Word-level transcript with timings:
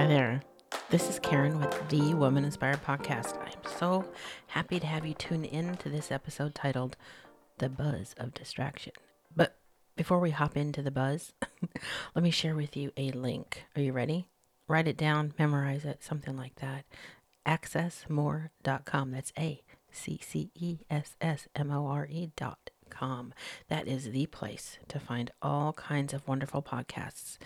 Hi 0.00 0.06
there. 0.06 0.40
This 0.88 1.10
is 1.10 1.18
Karen 1.18 1.60
with 1.60 1.90
the 1.90 2.14
Woman 2.14 2.42
Inspired 2.42 2.82
Podcast. 2.82 3.36
I 3.36 3.48
am 3.48 3.78
so 3.78 4.06
happy 4.46 4.80
to 4.80 4.86
have 4.86 5.04
you 5.04 5.12
tune 5.12 5.44
in 5.44 5.76
to 5.76 5.90
this 5.90 6.10
episode 6.10 6.54
titled 6.54 6.96
The 7.58 7.68
Buzz 7.68 8.14
of 8.16 8.32
Distraction. 8.32 8.94
But 9.36 9.58
before 9.96 10.18
we 10.18 10.30
hop 10.30 10.56
into 10.56 10.80
the 10.80 10.90
buzz, 10.90 11.34
let 12.14 12.22
me 12.22 12.30
share 12.30 12.54
with 12.54 12.78
you 12.78 12.92
a 12.96 13.10
link. 13.10 13.64
Are 13.76 13.82
you 13.82 13.92
ready? 13.92 14.26
Write 14.68 14.88
it 14.88 14.96
down, 14.96 15.34
memorize 15.38 15.84
it, 15.84 16.02
something 16.02 16.34
like 16.34 16.54
that. 16.62 16.86
Accessmore.com. 17.46 19.10
That's 19.10 19.34
A 19.38 19.60
C 19.92 20.18
C 20.26 20.50
E 20.54 20.78
S 20.88 21.14
S 21.20 21.46
M 21.54 21.70
O 21.70 21.88
R 21.88 22.08
E 22.10 22.30
dot 22.36 22.70
com. 22.88 23.34
That 23.68 23.86
is 23.86 24.12
the 24.12 24.24
place 24.24 24.78
to 24.88 24.98
find 24.98 25.30
all 25.42 25.74
kinds 25.74 26.14
of 26.14 26.26
wonderful 26.26 26.62
podcasts. 26.62 27.36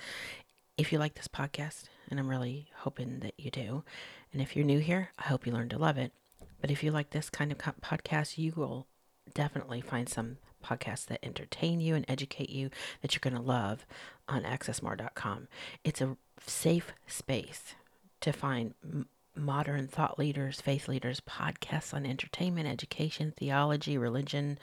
If 0.78 0.92
you 0.92 1.00
like 1.00 1.14
this 1.14 1.26
podcast, 1.26 1.88
and 2.10 2.18
I'm 2.18 2.28
really 2.28 2.68
hoping 2.78 3.20
that 3.20 3.34
you 3.38 3.50
do, 3.50 3.84
and 4.32 4.42
if 4.42 4.56
you're 4.56 4.64
new 4.64 4.80
here, 4.80 5.10
I 5.18 5.24
hope 5.24 5.46
you 5.46 5.52
learn 5.52 5.68
to 5.70 5.78
love 5.78 5.98
it. 5.98 6.12
But 6.60 6.70
if 6.70 6.82
you 6.82 6.90
like 6.90 7.10
this 7.10 7.30
kind 7.30 7.52
of 7.52 7.58
podcast, 7.58 8.38
you 8.38 8.52
will 8.56 8.86
definitely 9.32 9.80
find 9.80 10.08
some 10.08 10.38
podcasts 10.64 11.06
that 11.06 11.24
entertain 11.24 11.80
you 11.80 11.94
and 11.94 12.04
educate 12.08 12.50
you 12.50 12.70
that 13.02 13.14
you're 13.14 13.20
going 13.20 13.36
to 13.36 13.48
love 13.48 13.84
on 14.28 14.42
accessmore.com. 14.42 15.48
It's 15.84 16.00
a 16.00 16.16
safe 16.46 16.92
space 17.06 17.74
to 18.20 18.32
find 18.32 18.74
modern 19.36 19.88
thought 19.88 20.18
leaders, 20.18 20.60
faith 20.60 20.88
leaders, 20.88 21.20
podcasts 21.20 21.92
on 21.92 22.06
entertainment, 22.06 22.68
education, 22.68 23.32
theology, 23.36 23.98
religion, 23.98 24.58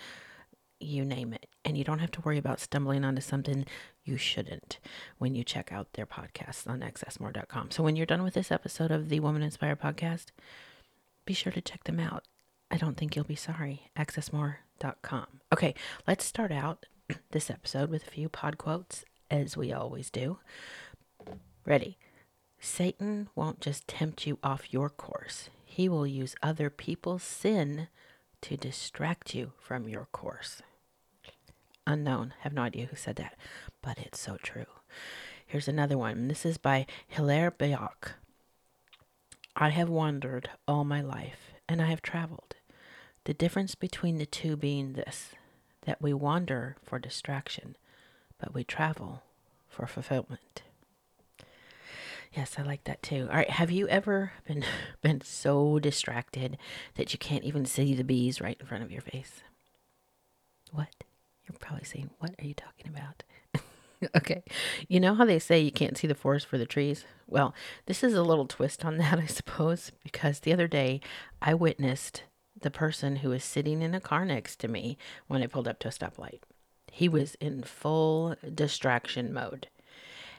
you 0.83 1.05
name 1.05 1.33
it. 1.33 1.47
And 1.63 1.77
you 1.77 1.83
don't 1.83 1.99
have 1.99 2.11
to 2.11 2.21
worry 2.21 2.37
about 2.37 2.59
stumbling 2.59 3.03
onto 3.05 3.21
something 3.21 3.65
you 4.03 4.17
shouldn't 4.17 4.79
when 5.17 5.35
you 5.35 5.43
check 5.43 5.71
out 5.71 5.93
their 5.93 6.05
podcasts 6.05 6.67
on 6.67 6.81
accessmore.com. 6.81 7.71
So 7.71 7.83
when 7.83 7.95
you're 7.95 8.05
done 8.05 8.23
with 8.23 8.33
this 8.33 8.51
episode 8.51 8.91
of 8.91 9.09
the 9.09 9.19
Woman 9.19 9.43
Inspired 9.43 9.79
podcast, 9.79 10.27
be 11.25 11.33
sure 11.33 11.51
to 11.51 11.61
check 11.61 11.83
them 11.83 11.99
out. 11.99 12.23
I 12.69 12.77
don't 12.77 12.97
think 12.97 13.15
you'll 13.15 13.25
be 13.25 13.35
sorry. 13.35 13.89
Accessmore.com. 13.97 15.27
Okay, 15.53 15.75
let's 16.07 16.25
start 16.25 16.51
out 16.51 16.85
this 17.31 17.49
episode 17.49 17.89
with 17.89 18.07
a 18.07 18.11
few 18.11 18.29
pod 18.29 18.57
quotes, 18.57 19.05
as 19.29 19.55
we 19.55 19.71
always 19.71 20.09
do. 20.09 20.39
Ready? 21.65 21.97
Satan 22.59 23.27
won't 23.35 23.59
just 23.59 23.87
tempt 23.87 24.27
you 24.27 24.37
off 24.43 24.71
your 24.71 24.89
course, 24.89 25.49
he 25.65 25.89
will 25.89 26.05
use 26.05 26.35
other 26.43 26.69
people's 26.69 27.23
sin 27.23 27.87
to 28.41 28.57
distract 28.57 29.33
you 29.33 29.53
from 29.59 29.87
your 29.87 30.07
course. 30.11 30.61
Unknown, 31.87 32.33
have 32.41 32.53
no 32.53 32.61
idea 32.61 32.85
who 32.85 32.95
said 32.95 33.15
that, 33.17 33.37
but 33.81 33.97
it's 33.97 34.19
so 34.19 34.37
true. 34.41 34.65
Here's 35.45 35.67
another 35.67 35.97
one. 35.97 36.27
This 36.27 36.45
is 36.45 36.57
by 36.57 36.85
Hilaire 37.07 37.51
Belloc. 37.51 38.13
I 39.55 39.69
have 39.69 39.89
wandered 39.89 40.49
all 40.67 40.83
my 40.83 41.01
life, 41.01 41.51
and 41.67 41.81
I 41.81 41.87
have 41.87 42.01
traveled. 42.01 42.55
The 43.25 43.33
difference 43.33 43.75
between 43.75 44.17
the 44.17 44.25
two 44.25 44.55
being 44.55 44.93
this 44.93 45.31
that 45.85 46.01
we 46.01 46.13
wander 46.13 46.77
for 46.83 46.99
distraction, 46.99 47.75
but 48.39 48.53
we 48.53 48.63
travel 48.63 49.23
for 49.67 49.87
fulfillment. 49.87 50.61
Yes, 52.33 52.55
I 52.57 52.61
like 52.61 52.85
that 52.85 53.03
too. 53.03 53.27
All 53.29 53.35
right, 53.35 53.49
have 53.49 53.71
you 53.71 53.87
ever 53.89 54.31
been 54.47 54.63
been 55.01 55.21
so 55.21 55.79
distracted 55.79 56.57
that 56.95 57.11
you 57.11 57.19
can't 57.19 57.43
even 57.43 57.65
see 57.65 57.93
the 57.93 58.03
bees 58.03 58.39
right 58.39 58.57
in 58.59 58.65
front 58.65 58.83
of 58.83 58.91
your 58.91 59.01
face? 59.01 59.41
What? 60.71 61.03
You're 61.51 61.67
probably 61.67 61.85
saying, 61.85 62.09
"What 62.19 62.35
are 62.39 62.45
you 62.45 62.53
talking 62.53 62.87
about?" 62.87 63.23
okay. 64.15 64.43
You 64.87 64.99
know 64.99 65.15
how 65.15 65.25
they 65.25 65.39
say 65.39 65.59
you 65.59 65.71
can't 65.71 65.97
see 65.97 66.07
the 66.07 66.15
forest 66.15 66.47
for 66.47 66.57
the 66.57 66.65
trees? 66.65 67.05
Well, 67.27 67.53
this 67.85 68.03
is 68.03 68.13
a 68.13 68.23
little 68.23 68.47
twist 68.47 68.85
on 68.85 68.97
that, 68.99 69.19
I 69.19 69.25
suppose, 69.25 69.91
because 70.03 70.39
the 70.39 70.53
other 70.53 70.67
day 70.67 71.01
I 71.41 71.53
witnessed 71.53 72.23
the 72.59 72.71
person 72.71 73.17
who 73.17 73.29
was 73.29 73.43
sitting 73.43 73.81
in 73.81 73.93
a 73.93 73.99
car 73.99 74.25
next 74.25 74.59
to 74.59 74.67
me 74.67 74.97
when 75.27 75.41
I 75.41 75.47
pulled 75.47 75.67
up 75.67 75.79
to 75.79 75.87
a 75.87 75.91
stoplight. 75.91 76.41
He 76.91 77.07
was 77.09 77.35
in 77.35 77.63
full 77.63 78.35
distraction 78.53 79.33
mode. 79.33 79.67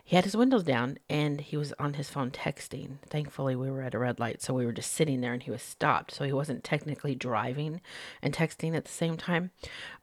He 0.05 0.17
had 0.17 0.25
his 0.25 0.37
windows 0.37 0.65
down 0.65 0.99
and 1.09 1.41
he 1.41 1.57
was 1.57 1.73
on 1.79 1.95
his 1.95 2.11
phone 2.11 2.31
texting. 2.31 2.99
Thankfully, 3.09 3.57
we 3.57 3.71
were 3.71 3.83
at 3.83 3.95
a 3.95 3.99
red 3.99 4.19
light, 4.19 4.43
so 4.43 4.53
we 4.53 4.67
were 4.67 4.73
just 4.73 4.93
sitting 4.93 5.21
there 5.21 5.33
and 5.33 5.43
he 5.43 5.51
was 5.51 5.63
stopped. 5.63 6.13
So 6.13 6.25
he 6.25 6.33
wasn't 6.33 6.65
technically 6.65 7.15
driving 7.15 7.81
and 8.21 8.35
texting 8.35 8.77
at 8.77 8.85
the 8.85 8.91
same 8.91 9.17
time. 9.17 9.53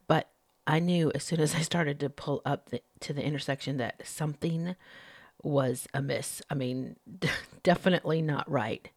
But 0.08 0.30
I 0.70 0.78
knew 0.78 1.12
as 1.16 1.24
soon 1.24 1.40
as 1.40 1.56
I 1.56 1.62
started 1.62 2.00
to 2.00 2.12
pull 2.12 2.44
up 2.46 2.70
the, 2.70 2.84
to 3.00 3.12
the 3.12 3.26
intersection 3.26 3.78
that 3.78 4.06
something 4.06 4.76
was 5.42 5.88
amiss. 5.96 6.44
I 6.48 6.54
mean, 6.54 6.96
definitely 7.64 8.22
not 8.22 8.50
right. 8.50 8.88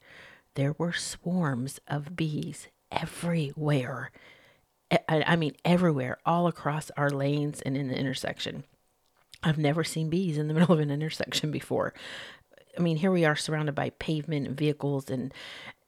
There 0.54 0.74
were 0.76 0.92
swarms 0.92 1.80
of 1.88 2.14
bees 2.14 2.68
everywhere. 2.90 4.10
I, 4.90 5.24
I 5.26 5.36
mean, 5.36 5.56
everywhere, 5.64 6.18
all 6.26 6.46
across 6.46 6.90
our 6.98 7.08
lanes 7.08 7.62
and 7.62 7.74
in 7.74 7.88
the 7.88 7.98
intersection. 7.98 8.64
I've 9.42 9.56
never 9.56 9.82
seen 9.82 10.10
bees 10.10 10.36
in 10.36 10.48
the 10.48 10.54
middle 10.58 10.74
of 10.74 10.80
an 10.80 10.90
intersection 10.90 11.50
before. 11.50 11.94
I 12.76 12.82
mean, 12.82 12.98
here 12.98 13.10
we 13.10 13.24
are 13.24 13.34
surrounded 13.34 13.74
by 13.74 13.90
pavement 13.98 14.46
and 14.46 14.58
vehicles 14.58 15.08
and 15.08 15.32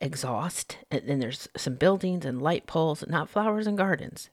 exhaust, 0.01 0.78
and 0.91 1.03
then 1.06 1.19
there's 1.19 1.47
some 1.59 1.75
buildings 1.75 2.25
and 2.25 2.41
light 2.41 2.66
poles, 2.66 3.05
not 3.06 3.28
flowers 3.28 3.66
and 3.66 3.77
gardens. 3.77 4.31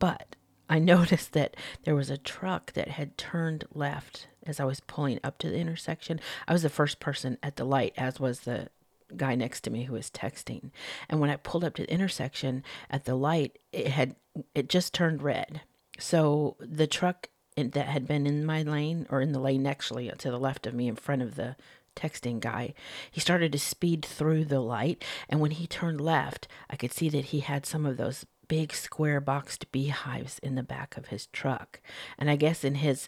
But 0.00 0.34
I 0.70 0.78
noticed 0.78 1.32
that 1.32 1.56
there 1.82 1.96
was 1.96 2.10
a 2.10 2.16
truck 2.16 2.72
that 2.74 2.88
had 2.88 3.18
turned 3.18 3.64
left 3.74 4.28
as 4.46 4.60
I 4.60 4.64
was 4.64 4.78
pulling 4.78 5.18
up 5.24 5.36
to 5.38 5.50
the 5.50 5.58
intersection. 5.58 6.20
I 6.46 6.52
was 6.52 6.62
the 6.62 6.70
first 6.70 7.00
person 7.00 7.38
at 7.42 7.56
the 7.56 7.64
light, 7.64 7.92
as 7.96 8.20
was 8.20 8.40
the 8.40 8.68
guy 9.16 9.34
next 9.34 9.62
to 9.62 9.70
me 9.70 9.84
who 9.84 9.94
was 9.94 10.10
texting. 10.10 10.70
And 11.08 11.18
when 11.18 11.28
I 11.28 11.36
pulled 11.36 11.64
up 11.64 11.74
to 11.74 11.82
the 11.82 11.92
intersection 11.92 12.62
at 12.88 13.04
the 13.04 13.16
light, 13.16 13.58
it 13.72 13.88
had 13.88 14.14
it 14.54 14.68
just 14.68 14.94
turned 14.94 15.24
red. 15.24 15.62
So 15.98 16.56
the 16.60 16.86
truck 16.86 17.28
that 17.56 17.88
had 17.88 18.06
been 18.06 18.24
in 18.24 18.46
my 18.46 18.62
lane 18.62 19.08
or 19.10 19.20
in 19.20 19.32
the 19.32 19.40
lane 19.40 19.66
actually 19.66 20.08
to 20.18 20.30
the 20.30 20.38
left 20.38 20.68
of 20.68 20.74
me 20.74 20.86
in 20.86 20.94
front 20.94 21.20
of 21.20 21.34
the 21.34 21.56
texting 21.96 22.38
guy. 22.38 22.74
He 23.10 23.20
started 23.20 23.50
to 23.50 23.58
speed 23.58 24.04
through 24.04 24.44
the 24.44 24.60
light, 24.60 25.04
and 25.28 25.40
when 25.40 25.50
he 25.50 25.66
turned 25.66 26.00
left, 26.00 26.46
I 26.70 26.76
could 26.76 26.92
see 26.92 27.08
that 27.08 27.26
he 27.26 27.40
had 27.40 27.66
some 27.66 27.84
of 27.84 27.96
those 27.96 28.24
big 28.50 28.74
square 28.74 29.20
boxed 29.20 29.70
beehives 29.70 30.40
in 30.40 30.56
the 30.56 30.62
back 30.64 30.96
of 30.96 31.06
his 31.06 31.26
truck. 31.26 31.80
And 32.18 32.28
I 32.28 32.34
guess 32.34 32.64
in 32.64 32.74
his 32.74 33.06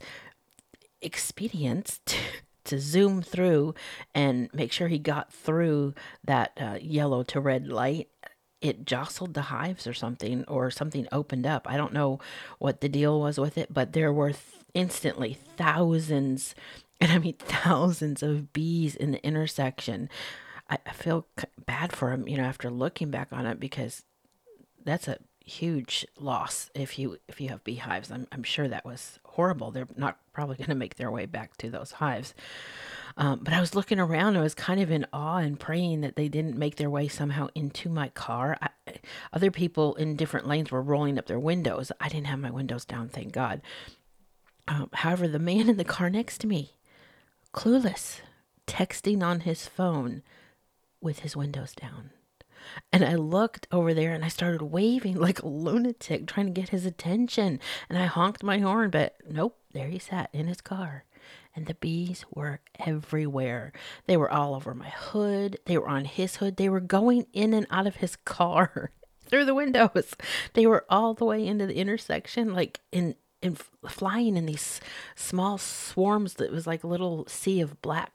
expedience 1.02 2.00
to, 2.06 2.16
to 2.66 2.78
zoom 2.78 3.22
through 3.22 3.74
and 4.14 4.48
make 4.54 4.70
sure 4.70 4.86
he 4.86 5.00
got 5.00 5.32
through 5.32 5.94
that 6.22 6.52
uh, 6.60 6.78
yellow 6.80 7.24
to 7.24 7.40
red 7.40 7.66
light, 7.66 8.08
it 8.60 8.86
jostled 8.86 9.34
the 9.34 9.42
hives 9.42 9.84
or 9.84 9.92
something, 9.92 10.44
or 10.44 10.70
something 10.70 11.08
opened 11.10 11.44
up. 11.44 11.66
I 11.68 11.76
don't 11.76 11.92
know 11.92 12.20
what 12.60 12.80
the 12.80 12.88
deal 12.88 13.20
was 13.20 13.36
with 13.36 13.58
it, 13.58 13.74
but 13.74 13.94
there 13.94 14.12
were 14.12 14.30
th- 14.30 14.42
instantly 14.74 15.36
thousands, 15.56 16.54
and 17.00 17.10
I 17.10 17.18
mean 17.18 17.34
thousands 17.40 18.22
of 18.22 18.52
bees 18.52 18.94
in 18.94 19.10
the 19.10 19.26
intersection. 19.26 20.08
I, 20.70 20.78
I 20.86 20.92
feel 20.92 21.26
bad 21.66 21.92
for 21.92 22.12
him, 22.12 22.28
you 22.28 22.36
know, 22.36 22.44
after 22.44 22.70
looking 22.70 23.10
back 23.10 23.32
on 23.32 23.44
it 23.44 23.58
because 23.58 24.04
that's 24.84 25.08
a 25.08 25.18
huge 25.46 26.06
loss 26.18 26.70
if 26.74 26.98
you 26.98 27.18
if 27.28 27.40
you 27.40 27.48
have 27.48 27.64
beehives. 27.64 28.10
I'm 28.10 28.26
I'm 28.32 28.42
sure 28.42 28.68
that 28.68 28.84
was 28.84 29.18
horrible. 29.24 29.70
They're 29.70 29.88
not 29.96 30.18
probably 30.32 30.56
going 30.58 30.68
to 30.68 30.74
make 30.74 30.96
their 30.96 31.10
way 31.10 31.26
back 31.26 31.56
to 31.58 31.70
those 31.70 31.92
hives. 31.92 32.34
Um, 33.16 33.40
but 33.42 33.52
I 33.52 33.60
was 33.60 33.74
looking 33.74 34.00
around. 34.00 34.36
I 34.36 34.42
was 34.42 34.54
kind 34.54 34.80
of 34.80 34.90
in 34.90 35.06
awe 35.12 35.36
and 35.36 35.60
praying 35.60 36.00
that 36.00 36.16
they 36.16 36.28
didn't 36.28 36.56
make 36.56 36.76
their 36.76 36.88
way 36.88 37.08
somehow 37.08 37.48
into 37.54 37.88
my 37.88 38.08
car. 38.08 38.56
I, 38.62 38.70
other 39.32 39.50
people 39.50 39.94
in 39.96 40.16
different 40.16 40.46
lanes 40.46 40.70
were 40.70 40.80
rolling 40.82 41.18
up 41.18 41.26
their 41.26 41.38
windows. 41.38 41.92
I 42.00 42.08
didn't 42.08 42.28
have 42.28 42.38
my 42.38 42.50
windows 42.50 42.84
down, 42.84 43.08
thank 43.08 43.32
God. 43.32 43.60
Um, 44.66 44.88
however, 44.94 45.28
the 45.28 45.38
man 45.38 45.68
in 45.68 45.76
the 45.76 45.84
car 45.84 46.08
next 46.08 46.38
to 46.38 46.46
me, 46.46 46.72
clueless, 47.52 48.20
texting 48.66 49.22
on 49.22 49.40
his 49.40 49.66
phone 49.66 50.22
with 51.00 51.20
his 51.20 51.36
windows 51.36 51.74
down. 51.74 52.10
And 52.92 53.04
I 53.04 53.14
looked 53.14 53.66
over 53.70 53.94
there 53.94 54.12
and 54.12 54.24
I 54.24 54.28
started 54.28 54.62
waving 54.62 55.16
like 55.18 55.42
a 55.42 55.48
lunatic, 55.48 56.26
trying 56.26 56.46
to 56.46 56.60
get 56.60 56.70
his 56.70 56.86
attention. 56.86 57.60
And 57.88 57.98
I 57.98 58.06
honked 58.06 58.42
my 58.42 58.58
horn, 58.58 58.90
but 58.90 59.16
nope, 59.28 59.58
there 59.72 59.88
he 59.88 59.98
sat 59.98 60.30
in 60.32 60.46
his 60.46 60.60
car 60.60 61.04
and 61.54 61.66
the 61.66 61.74
bees 61.74 62.24
were 62.32 62.60
everywhere. 62.78 63.72
They 64.06 64.16
were 64.16 64.30
all 64.30 64.54
over 64.54 64.74
my 64.74 64.88
hood, 64.88 65.58
they 65.66 65.76
were 65.76 65.88
on 65.88 66.04
his 66.04 66.36
hood, 66.36 66.56
they 66.56 66.68
were 66.68 66.80
going 66.80 67.26
in 67.32 67.52
and 67.54 67.66
out 67.70 67.86
of 67.86 67.96
his 67.96 68.16
car 68.24 68.90
through 69.26 69.44
the 69.44 69.54
windows. 69.54 70.14
They 70.54 70.66
were 70.66 70.84
all 70.88 71.14
the 71.14 71.24
way 71.24 71.46
into 71.46 71.66
the 71.66 71.76
intersection, 71.76 72.54
like 72.54 72.80
in 72.90 73.16
in 73.40 73.56
flying 73.88 74.36
in 74.36 74.46
these 74.46 74.80
small 75.16 75.58
swarms 75.58 76.34
that 76.34 76.52
was 76.52 76.64
like 76.64 76.84
a 76.84 76.86
little 76.86 77.26
sea 77.26 77.60
of 77.60 77.82
black 77.82 78.12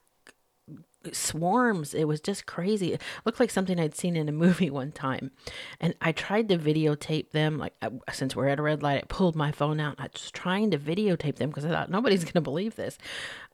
swarms. 1.11 1.93
It 1.93 2.05
was 2.05 2.19
just 2.19 2.45
crazy. 2.45 2.93
It 2.93 3.01
looked 3.25 3.39
like 3.39 3.51
something 3.51 3.79
I'd 3.79 3.95
seen 3.95 4.15
in 4.15 4.29
a 4.29 4.31
movie 4.33 4.69
one 4.69 4.91
time. 4.91 5.31
And 5.79 5.95
I 6.01 6.11
tried 6.11 6.49
to 6.49 6.57
videotape 6.57 7.31
them. 7.31 7.57
Like, 7.57 7.73
since 8.11 8.35
we're 8.35 8.47
at 8.47 8.59
a 8.59 8.63
red 8.63 8.83
light, 8.83 9.03
I 9.03 9.05
pulled 9.07 9.35
my 9.35 9.51
phone 9.51 9.79
out. 9.79 9.95
I 9.97 10.09
was 10.11 10.31
trying 10.31 10.71
to 10.71 10.77
videotape 10.77 11.35
them 11.35 11.49
because 11.49 11.65
I 11.65 11.69
thought 11.69 11.89
nobody's 11.89 12.23
going 12.23 12.33
to 12.33 12.41
believe 12.41 12.75
this. 12.75 12.97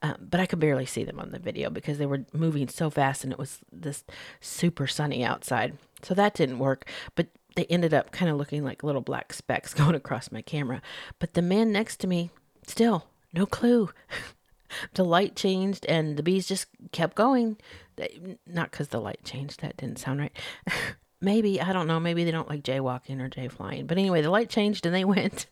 Um, 0.02 0.16
but 0.20 0.40
I 0.40 0.46
could 0.46 0.60
barely 0.60 0.86
see 0.86 1.04
them 1.04 1.20
on 1.20 1.30
the 1.30 1.38
video 1.38 1.70
because 1.70 1.98
they 1.98 2.06
were 2.06 2.24
moving 2.32 2.68
so 2.68 2.90
fast 2.90 3.24
and 3.24 3.32
it 3.32 3.38
was 3.38 3.58
this 3.72 4.04
super 4.40 4.86
sunny 4.86 5.24
outside. 5.24 5.78
So 6.02 6.14
that 6.14 6.34
didn't 6.34 6.58
work. 6.58 6.88
But 7.14 7.28
they 7.56 7.66
ended 7.66 7.94
up 7.94 8.10
kind 8.10 8.30
of 8.30 8.36
looking 8.36 8.64
like 8.64 8.82
little 8.82 9.00
black 9.00 9.32
specks 9.32 9.74
going 9.74 9.94
across 9.94 10.32
my 10.32 10.42
camera. 10.42 10.82
But 11.18 11.34
the 11.34 11.42
man 11.42 11.72
next 11.72 11.98
to 12.00 12.06
me, 12.06 12.30
still 12.66 13.06
no 13.32 13.46
clue. 13.46 13.90
the 14.94 15.04
light 15.04 15.36
changed 15.36 15.86
and 15.86 16.16
the 16.16 16.22
bees 16.22 16.46
just 16.46 16.66
kept 16.92 17.16
going. 17.16 17.56
Not 18.46 18.70
because 18.70 18.88
the 18.88 19.00
light 19.00 19.20
changed. 19.24 19.60
That 19.60 19.76
didn't 19.76 19.98
sound 19.98 20.20
right. 20.20 20.36
maybe, 21.20 21.60
I 21.60 21.72
don't 21.72 21.86
know. 21.86 22.00
Maybe 22.00 22.24
they 22.24 22.30
don't 22.30 22.48
like 22.48 22.62
jaywalking 22.62 23.20
or 23.20 23.28
jay 23.28 23.48
flying. 23.48 23.86
But 23.86 23.98
anyway, 23.98 24.22
the 24.22 24.30
light 24.30 24.50
changed 24.50 24.86
and 24.86 24.94
they 24.94 25.04
went. 25.04 25.46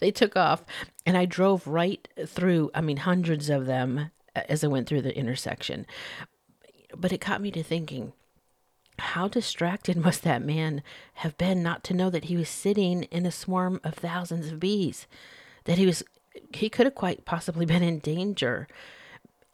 they 0.00 0.10
took 0.10 0.36
off. 0.36 0.64
And 1.06 1.16
I 1.16 1.24
drove 1.24 1.66
right 1.66 2.06
through, 2.26 2.70
I 2.74 2.80
mean, 2.80 2.98
hundreds 2.98 3.48
of 3.50 3.66
them 3.66 4.10
uh, 4.34 4.42
as 4.48 4.64
I 4.64 4.68
went 4.68 4.88
through 4.88 5.02
the 5.02 5.16
intersection. 5.16 5.86
But 6.96 7.12
it 7.12 7.24
got 7.24 7.40
me 7.40 7.50
to 7.52 7.62
thinking 7.62 8.12
how 8.98 9.28
distracted 9.28 9.96
must 9.96 10.22
that 10.24 10.42
man 10.42 10.82
have 11.14 11.38
been 11.38 11.62
not 11.62 11.84
to 11.84 11.94
know 11.94 12.10
that 12.10 12.24
he 12.24 12.36
was 12.36 12.48
sitting 12.48 13.04
in 13.04 13.26
a 13.26 13.32
swarm 13.32 13.80
of 13.84 13.94
thousands 13.94 14.48
of 14.50 14.58
bees? 14.60 15.06
That 15.64 15.78
he 15.78 15.86
was, 15.86 16.02
he 16.52 16.68
could 16.68 16.86
have 16.86 16.94
quite 16.94 17.24
possibly 17.24 17.66
been 17.66 17.82
in 17.82 17.98
danger. 17.98 18.68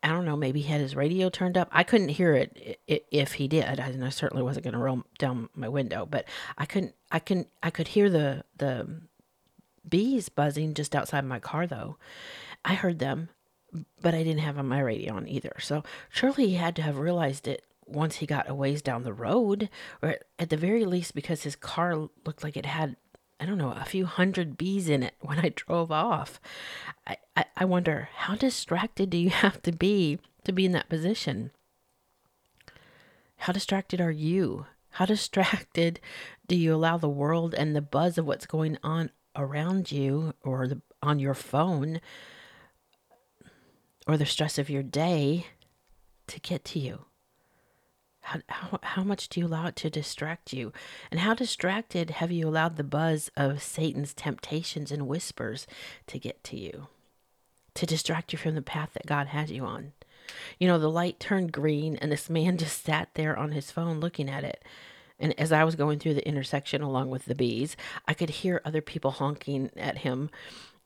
I 0.03 0.09
don't 0.09 0.27
know, 0.27 0.37
maybe 0.37 0.61
he 0.61 0.71
had 0.71 0.83
his 0.83 0.95
radio 0.95 1.31
turned 1.31 1.57
up. 1.57 1.69
I 1.73 1.83
couldn't 1.83 2.11
hear 2.11 2.35
it 2.35 2.79
if 2.87 3.33
he 3.33 3.49
did. 3.49 3.81
I, 3.81 4.09
certainly 4.11 4.43
wasn't 4.43 4.65
going 4.65 4.75
to 4.75 4.79
roll 4.79 5.03
down 5.19 5.49
my 5.55 5.69
window, 5.69 6.05
but 6.05 6.27
I 6.59 6.67
couldn't, 6.67 6.95
I 7.11 7.21
can, 7.21 7.47
I 7.63 7.71
could 7.71 7.89
hear 7.89 8.11
the, 8.11 8.45
the 8.59 8.87
bees 9.89 10.29
buzzing 10.29 10.75
just 10.75 10.95
outside 10.95 11.25
my 11.25 11.39
car 11.39 11.67
though. 11.67 11.97
I 12.67 12.75
heard 12.75 12.99
them, 12.99 13.31
but 14.03 14.15
I 14.15 14.23
didn't 14.23 14.43
have 14.43 14.63
my 14.63 14.81
radio 14.81 15.15
on 15.15 15.27
either. 15.27 15.57
So 15.61 15.85
surely 16.11 16.49
he 16.49 16.55
had 16.55 16.77
to 16.77 16.83
have 16.83 16.99
realized 16.99 17.49
it 17.49 17.65
once 17.87 18.17
he 18.17 18.27
got 18.27 18.49
a 18.49 18.55
ways 18.55 18.83
down 18.83 19.03
the 19.03 19.13
road, 19.13 19.69
or 20.03 20.17
at 20.39 20.51
the 20.51 20.57
very 20.57 20.85
least 20.85 21.15
because 21.15 21.43
his 21.43 21.57
car 21.57 21.97
looked 21.97 22.43
like 22.43 22.57
it 22.57 22.67
had, 22.67 22.97
I 23.41 23.47
don't 23.47 23.59
know, 23.59 23.73
a 23.73 23.85
few 23.85 24.07
hundred 24.07 24.57
bees 24.57 24.89
in 24.89 25.03
it 25.03 25.15
when 25.21 25.39
I 25.39 25.53
drove 25.55 25.91
off. 25.91 26.41
I, 27.07 27.17
I, 27.37 27.45
I 27.57 27.65
wonder, 27.65 28.09
how 28.17 28.35
distracted 28.35 29.11
do 29.11 29.19
you 29.19 29.31
have 29.45 29.63
to 29.63 29.73
be 29.73 30.19
to 30.45 30.53
be 30.53 30.67
in 30.67 30.73
that 30.73 30.89
position? 30.89 31.51
How 33.39 33.53
distracted 33.53 34.01
are 34.01 34.11
you? 34.11 34.67
How 34.91 35.05
distracted 35.07 36.01
do 36.47 36.57
you 36.57 36.75
allow 36.75 36.97
the 36.97 37.09
world 37.09 37.55
and 37.55 37.75
the 37.75 37.83
buzz 37.83 38.19
of 38.19 38.27
what's 38.27 38.47
going 38.47 38.79
on 38.83 39.11
around 39.37 39.91
you 39.91 40.35
or 40.43 40.69
the, 40.69 40.81
on 41.03 41.19
your 41.19 41.35
phone 41.35 42.01
or 44.07 44.17
the 44.17 44.27
stress 44.27 44.59
of 44.59 44.71
your 44.71 44.83
day 44.83 45.47
to 46.29 46.41
get 46.41 46.65
to 46.67 46.79
you? 46.79 47.07
How, 48.25 48.41
how, 48.49 48.79
how 48.83 49.05
much 49.05 49.29
do 49.29 49.39
you 49.39 49.47
allow 49.47 49.67
it 49.67 49.77
to 49.77 49.91
distract 49.91 50.53
you? 50.55 50.73
And 51.11 51.21
how 51.21 51.35
distracted 51.35 52.11
have 52.11 52.33
you 52.33 52.49
allowed 52.49 52.77
the 52.77 52.85
buzz 52.85 53.31
of 53.37 53.63
Satan's 53.63 54.15
temptations 54.15 54.91
and 54.91 55.07
whispers 55.07 55.67
to 56.07 56.19
get 56.19 56.43
to 56.45 56.57
you? 56.57 56.89
To 57.75 57.87
distract 57.87 58.33
you 58.33 58.39
from 58.39 58.55
the 58.55 58.63
path 58.63 58.91
that 58.95 59.07
God 59.07 59.27
has 59.29 59.51
you 59.51 59.65
on. 59.65 59.93
You 60.59 60.67
know, 60.67 60.79
the 60.79 60.91
light 60.91 61.21
turned 61.21 61.53
green, 61.53 61.97
and 61.97 62.11
this 62.11 62.31
man 62.31 62.57
just 62.59 62.83
sat 62.83 63.11
there 63.13 63.37
on 63.37 63.53
his 63.53 63.71
phone 63.71 64.01
looking 64.01 64.31
at 64.31 64.43
it. 64.43 64.65
And 65.19 65.39
as 65.39 65.53
I 65.53 65.65
was 65.65 65.77
going 65.77 65.99
through 65.99 66.15
the 66.15 66.27
intersection 66.27 66.81
along 66.81 67.11
with 67.11 67.27
the 67.27 67.35
bees, 67.35 67.77
I 68.09 68.15
could 68.15 68.31
hear 68.31 68.63
other 68.65 68.81
people 68.81 69.13
honking 69.13 69.71
at 69.77 69.99
him 69.99 70.31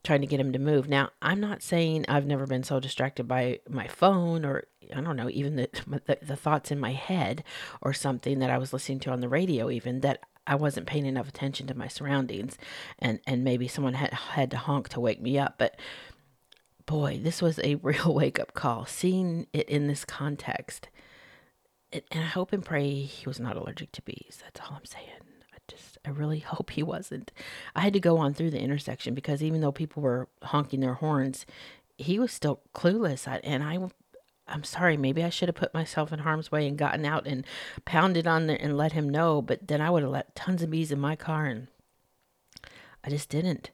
trying 0.03 0.21
to 0.21 0.27
get 0.27 0.39
him 0.39 0.53
to 0.53 0.59
move. 0.59 0.87
Now, 0.87 1.09
I'm 1.21 1.39
not 1.39 1.61
saying 1.61 2.05
I've 2.07 2.25
never 2.25 2.47
been 2.47 2.63
so 2.63 2.79
distracted 2.79 3.27
by 3.27 3.59
my 3.69 3.87
phone 3.87 4.45
or 4.45 4.65
I 4.95 5.01
don't 5.01 5.17
know, 5.17 5.29
even 5.29 5.55
the, 5.55 5.69
the, 6.05 6.17
the 6.21 6.35
thoughts 6.35 6.71
in 6.71 6.79
my 6.79 6.93
head 6.93 7.43
or 7.81 7.93
something 7.93 8.39
that 8.39 8.49
I 8.49 8.57
was 8.57 8.73
listening 8.73 8.99
to 9.01 9.11
on 9.11 9.19
the 9.19 9.29
radio 9.29 9.69
even 9.69 10.01
that 10.01 10.23
I 10.47 10.55
wasn't 10.55 10.87
paying 10.87 11.05
enough 11.05 11.27
attention 11.27 11.67
to 11.67 11.77
my 11.77 11.87
surroundings 11.87 12.57
and 12.97 13.19
and 13.27 13.43
maybe 13.43 13.67
someone 13.67 13.93
had 13.93 14.13
had 14.13 14.49
to 14.51 14.57
honk 14.57 14.89
to 14.89 14.99
wake 14.99 15.21
me 15.21 15.37
up, 15.37 15.55
but 15.57 15.79
boy, 16.85 17.19
this 17.21 17.41
was 17.41 17.59
a 17.59 17.75
real 17.83 18.13
wake 18.13 18.39
up 18.39 18.53
call 18.53 18.85
seeing 18.85 19.47
it 19.53 19.69
in 19.69 19.87
this 19.87 20.05
context. 20.05 20.89
It, 21.91 22.05
and 22.11 22.23
I 22.23 22.27
hope 22.27 22.53
and 22.53 22.63
pray 22.63 23.01
he 23.01 23.27
was 23.27 23.39
not 23.39 23.57
allergic 23.57 23.91
to 23.93 24.01
bees. 24.01 24.41
That's 24.43 24.61
all 24.61 24.77
I'm 24.77 24.85
saying 24.85 25.28
I 26.05 26.09
really 26.09 26.39
hope 26.53 26.71
he 26.71 26.83
wasn't. 26.83 27.31
I 27.75 27.81
had 27.81 27.93
to 27.93 27.99
go 27.99 28.17
on 28.17 28.33
through 28.33 28.51
the 28.51 28.61
intersection 28.61 29.13
because 29.13 29.43
even 29.43 29.61
though 29.61 29.71
people 29.71 30.01
were 30.01 30.27
honking 30.43 30.79
their 30.79 30.95
horns, 30.95 31.45
he 31.97 32.19
was 32.19 32.31
still 32.31 32.61
clueless. 32.73 33.27
I, 33.27 33.37
and 33.43 33.63
I 33.63 33.77
I'm 34.49 34.63
sorry, 34.63 34.97
maybe 34.97 35.23
I 35.23 35.29
should 35.29 35.47
have 35.47 35.55
put 35.55 35.73
myself 35.73 36.11
in 36.11 36.19
harm's 36.19 36.51
way 36.51 36.67
and 36.67 36.77
gotten 36.77 37.05
out 37.05 37.27
and 37.27 37.45
pounded 37.85 38.25
on 38.25 38.47
there 38.47 38.57
and 38.59 38.77
let 38.77 38.93
him 38.93 39.07
know, 39.07 39.41
but 39.41 39.67
then 39.67 39.79
I 39.79 39.89
would 39.89 40.03
have 40.03 40.11
let 40.11 40.35
tons 40.35 40.63
of 40.63 40.71
bees 40.71 40.91
in 40.91 40.99
my 40.99 41.15
car 41.15 41.45
and 41.45 41.67
I 43.03 43.09
just 43.09 43.29
didn't. 43.29 43.71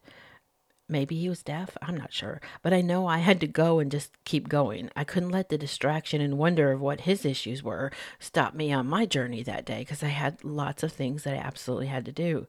Maybe 0.88 1.16
he 1.20 1.30
was 1.30 1.42
deaf. 1.42 1.76
I'm 1.82 1.98
not 1.98 2.14
sure. 2.14 2.40
But 2.62 2.74
I 2.74 2.82
know 2.82 3.08
I 3.08 3.18
had 3.18 3.40
to 3.42 3.48
go 3.48 3.80
and 3.80 3.92
just 3.92 4.12
keep 4.24 4.48
going. 4.48 4.92
I 4.96 5.04
couldn't 5.04 5.32
let 5.32 5.50
the 5.50 5.58
distraction 5.58 6.22
and 6.22 6.38
wonder 6.38 6.72
of 6.72 6.82
what 6.82 7.02
his 7.02 7.26
issues 7.26 7.64
were 7.64 7.92
stop 8.20 8.54
me 8.54 8.72
on 8.72 8.88
my 8.88 9.06
journey 9.06 9.42
that 9.44 9.66
day 9.66 9.80
because 9.80 10.04
I 10.04 10.10
had 10.10 10.44
lots 10.44 10.84
of 10.84 10.92
things 10.92 11.24
that 11.24 11.34
I 11.34 11.38
absolutely 11.38 11.88
had 11.88 12.06
to 12.06 12.12
do. 12.12 12.46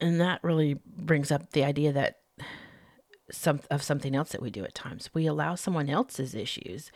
And 0.00 0.20
that 0.20 0.42
really 0.42 0.80
brings 0.84 1.30
up 1.30 1.52
the 1.52 1.64
idea 1.64 1.92
that 1.92 2.18
some 3.30 3.60
of 3.70 3.82
something 3.82 4.14
else 4.14 4.30
that 4.30 4.42
we 4.42 4.50
do 4.50 4.64
at 4.64 4.74
times. 4.74 5.10
We 5.14 5.26
allow 5.26 5.54
someone 5.54 5.88
else's 5.88 6.34
issues 6.34 6.90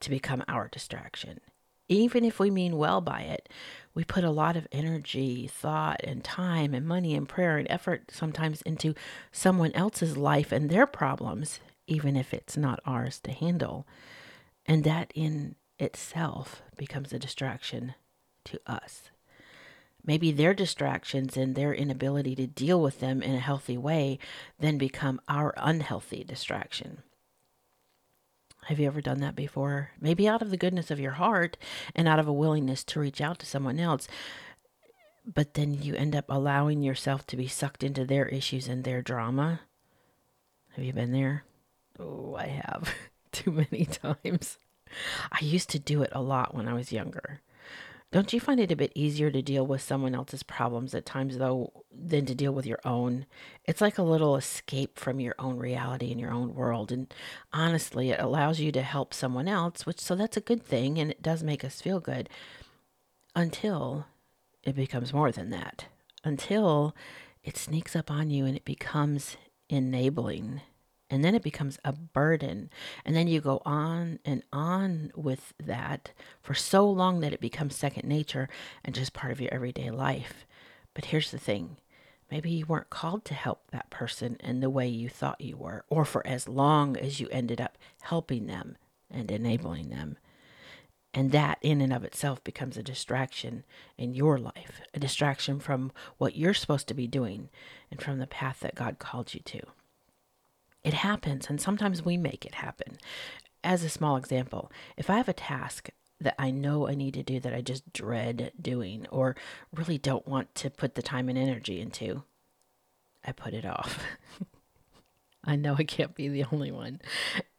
to 0.00 0.10
become 0.10 0.44
our 0.46 0.68
distraction 0.68 1.40
even 1.88 2.24
if 2.24 2.38
we 2.38 2.50
mean 2.50 2.76
well 2.76 3.00
by 3.00 3.20
it, 3.20 3.48
we 3.94 4.04
put 4.04 4.24
a 4.24 4.30
lot 4.30 4.56
of 4.56 4.66
energy, 4.72 5.46
thought, 5.46 6.00
and 6.02 6.24
time, 6.24 6.74
and 6.74 6.86
money, 6.86 7.14
and 7.14 7.28
prayer, 7.28 7.58
and 7.58 7.70
effort 7.70 8.10
sometimes 8.10 8.60
into 8.62 8.94
someone 9.30 9.72
else's 9.72 10.16
life 10.16 10.50
and 10.50 10.68
their 10.68 10.86
problems, 10.86 11.60
even 11.86 12.16
if 12.16 12.34
it's 12.34 12.56
not 12.56 12.80
ours 12.84 13.20
to 13.20 13.30
handle. 13.30 13.86
And 14.66 14.82
that 14.84 15.12
in 15.14 15.54
itself 15.78 16.62
becomes 16.76 17.12
a 17.12 17.18
distraction 17.18 17.94
to 18.46 18.60
us. 18.66 19.10
Maybe 20.06 20.32
their 20.32 20.54
distractions 20.54 21.36
and 21.36 21.54
their 21.54 21.72
inability 21.72 22.34
to 22.36 22.46
deal 22.46 22.80
with 22.80 23.00
them 23.00 23.22
in 23.22 23.34
a 23.34 23.40
healthy 23.40 23.78
way 23.78 24.18
then 24.58 24.76
become 24.76 25.20
our 25.28 25.54
unhealthy 25.56 26.24
distraction. 26.24 27.02
Have 28.66 28.80
you 28.80 28.86
ever 28.86 29.00
done 29.00 29.20
that 29.20 29.36
before? 29.36 29.90
Maybe 30.00 30.26
out 30.26 30.42
of 30.42 30.50
the 30.50 30.56
goodness 30.56 30.90
of 30.90 31.00
your 31.00 31.12
heart 31.12 31.56
and 31.94 32.08
out 32.08 32.18
of 32.18 32.26
a 32.26 32.32
willingness 32.32 32.82
to 32.84 33.00
reach 33.00 33.20
out 33.20 33.38
to 33.40 33.46
someone 33.46 33.78
else. 33.78 34.08
But 35.26 35.54
then 35.54 35.74
you 35.74 35.94
end 35.94 36.16
up 36.16 36.26
allowing 36.28 36.82
yourself 36.82 37.26
to 37.28 37.36
be 37.36 37.46
sucked 37.46 37.82
into 37.82 38.04
their 38.04 38.26
issues 38.26 38.68
and 38.68 38.84
their 38.84 39.02
drama. 39.02 39.60
Have 40.76 40.84
you 40.84 40.92
been 40.92 41.12
there? 41.12 41.44
Oh, 41.98 42.36
I 42.36 42.46
have 42.46 42.94
too 43.32 43.50
many 43.52 43.84
times. 44.24 44.58
I 45.30 45.38
used 45.40 45.70
to 45.70 45.78
do 45.78 46.02
it 46.02 46.10
a 46.12 46.22
lot 46.22 46.54
when 46.54 46.68
I 46.68 46.74
was 46.74 46.92
younger. 46.92 47.40
Don't 48.14 48.32
you 48.32 48.38
find 48.38 48.60
it 48.60 48.70
a 48.70 48.76
bit 48.76 48.92
easier 48.94 49.28
to 49.32 49.42
deal 49.42 49.66
with 49.66 49.82
someone 49.82 50.14
else's 50.14 50.44
problems 50.44 50.94
at 50.94 51.04
times, 51.04 51.38
though, 51.38 51.72
than 51.90 52.24
to 52.26 52.34
deal 52.36 52.52
with 52.52 52.64
your 52.64 52.78
own? 52.84 53.26
It's 53.64 53.80
like 53.80 53.98
a 53.98 54.04
little 54.04 54.36
escape 54.36 55.00
from 55.00 55.18
your 55.18 55.34
own 55.36 55.56
reality 55.58 56.12
and 56.12 56.20
your 56.20 56.30
own 56.30 56.54
world. 56.54 56.92
And 56.92 57.12
honestly, 57.52 58.10
it 58.10 58.20
allows 58.20 58.60
you 58.60 58.70
to 58.70 58.82
help 58.82 59.12
someone 59.12 59.48
else, 59.48 59.84
which, 59.84 59.98
so 59.98 60.14
that's 60.14 60.36
a 60.36 60.40
good 60.40 60.62
thing, 60.62 60.96
and 60.96 61.10
it 61.10 61.22
does 61.22 61.42
make 61.42 61.64
us 61.64 61.80
feel 61.80 61.98
good 61.98 62.28
until 63.34 64.06
it 64.62 64.76
becomes 64.76 65.12
more 65.12 65.32
than 65.32 65.50
that. 65.50 65.86
Until 66.22 66.94
it 67.42 67.56
sneaks 67.56 67.96
up 67.96 68.12
on 68.12 68.30
you 68.30 68.46
and 68.46 68.54
it 68.54 68.64
becomes 68.64 69.36
enabling 69.68 70.60
and 71.14 71.24
then 71.24 71.36
it 71.36 71.44
becomes 71.44 71.78
a 71.84 71.92
burden. 71.92 72.70
And 73.04 73.14
then 73.14 73.28
you 73.28 73.40
go 73.40 73.62
on 73.64 74.18
and 74.24 74.42
on 74.52 75.12
with 75.14 75.54
that 75.64 76.10
for 76.42 76.54
so 76.54 76.90
long 76.90 77.20
that 77.20 77.32
it 77.32 77.40
becomes 77.40 77.76
second 77.76 78.08
nature 78.08 78.48
and 78.84 78.96
just 78.96 79.12
part 79.12 79.30
of 79.30 79.40
your 79.40 79.54
everyday 79.54 79.92
life. 79.92 80.44
But 80.92 81.04
here's 81.06 81.30
the 81.30 81.38
thing 81.38 81.76
maybe 82.32 82.50
you 82.50 82.66
weren't 82.66 82.90
called 82.90 83.24
to 83.26 83.34
help 83.34 83.70
that 83.70 83.90
person 83.90 84.36
in 84.40 84.58
the 84.58 84.68
way 84.68 84.88
you 84.88 85.08
thought 85.08 85.40
you 85.40 85.56
were, 85.56 85.84
or 85.88 86.04
for 86.04 86.26
as 86.26 86.48
long 86.48 86.96
as 86.96 87.20
you 87.20 87.28
ended 87.30 87.60
up 87.60 87.78
helping 88.02 88.48
them 88.48 88.76
and 89.08 89.30
enabling 89.30 89.90
them. 89.90 90.16
And 91.16 91.30
that, 91.30 91.58
in 91.62 91.80
and 91.80 91.92
of 91.92 92.02
itself, 92.02 92.42
becomes 92.42 92.76
a 92.76 92.82
distraction 92.82 93.62
in 93.96 94.14
your 94.14 94.36
life, 94.36 94.80
a 94.92 94.98
distraction 94.98 95.60
from 95.60 95.92
what 96.18 96.34
you're 96.34 96.54
supposed 96.54 96.88
to 96.88 96.94
be 96.94 97.06
doing 97.06 97.50
and 97.88 98.02
from 98.02 98.18
the 98.18 98.26
path 98.26 98.58
that 98.60 98.74
God 98.74 98.98
called 98.98 99.32
you 99.32 99.38
to. 99.44 99.60
It 100.84 100.94
happens, 100.94 101.48
and 101.48 101.60
sometimes 101.60 102.04
we 102.04 102.16
make 102.16 102.44
it 102.44 102.56
happen. 102.56 102.98
as 103.62 103.82
a 103.82 103.88
small 103.88 104.16
example, 104.16 104.70
if 104.98 105.08
I 105.08 105.16
have 105.16 105.28
a 105.28 105.32
task 105.32 105.88
that 106.20 106.34
I 106.38 106.50
know 106.50 106.86
I 106.86 106.94
need 106.94 107.14
to 107.14 107.22
do 107.22 107.40
that 107.40 107.54
I 107.54 107.62
just 107.62 107.92
dread 107.92 108.52
doing 108.60 109.06
or 109.10 109.36
really 109.74 109.98
don't 109.98 110.28
want 110.28 110.54
to 110.56 110.70
put 110.70 110.94
the 110.94 111.02
time 111.02 111.28
and 111.30 111.38
energy 111.38 111.80
into, 111.80 112.24
I 113.24 113.32
put 113.32 113.54
it 113.54 113.64
off. 113.64 113.98
I 115.44 115.56
know 115.56 115.76
I 115.78 115.84
can't 115.84 116.14
be 116.14 116.28
the 116.28 116.44
only 116.52 116.70
one. 116.70 117.00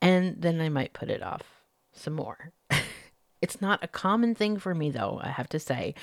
And 0.01 0.41
then 0.41 0.61
I 0.61 0.69
might 0.69 0.93
put 0.93 1.09
it 1.09 1.23
off 1.23 1.43
some 1.93 2.13
more. 2.13 2.51
it's 3.41 3.61
not 3.61 3.83
a 3.83 3.87
common 3.87 4.35
thing 4.35 4.57
for 4.57 4.73
me, 4.75 4.91
though, 4.91 5.19
I 5.23 5.29
have 5.29 5.49
to 5.49 5.59
say. 5.59 5.95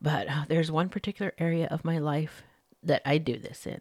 But 0.00 0.28
uh, 0.28 0.44
there's 0.48 0.70
one 0.70 0.88
particular 0.88 1.32
area 1.38 1.66
of 1.70 1.84
my 1.84 1.98
life 1.98 2.42
that 2.82 3.02
I 3.04 3.18
do 3.18 3.38
this 3.38 3.66
in. 3.66 3.80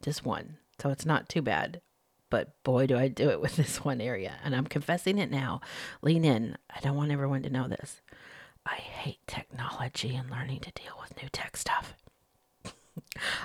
Just 0.00 0.24
one. 0.24 0.56
So 0.80 0.90
it's 0.90 1.06
not 1.06 1.28
too 1.28 1.42
bad. 1.42 1.80
But 2.32 2.62
boy, 2.62 2.86
do 2.86 2.96
I 2.96 3.08
do 3.08 3.28
it 3.28 3.42
with 3.42 3.56
this 3.56 3.84
one 3.84 4.00
area. 4.00 4.36
And 4.42 4.56
I'm 4.56 4.66
confessing 4.66 5.18
it 5.18 5.30
now. 5.30 5.60
Lean 6.00 6.24
in. 6.24 6.56
I 6.74 6.80
don't 6.80 6.96
want 6.96 7.12
everyone 7.12 7.42
to 7.42 7.50
know 7.50 7.68
this. 7.68 8.00
I 8.64 8.76
hate 8.76 9.18
technology 9.26 10.16
and 10.16 10.30
learning 10.30 10.60
to 10.60 10.70
deal 10.70 10.94
with 10.98 11.22
new 11.22 11.28
tech 11.30 11.58
stuff. 11.58 11.92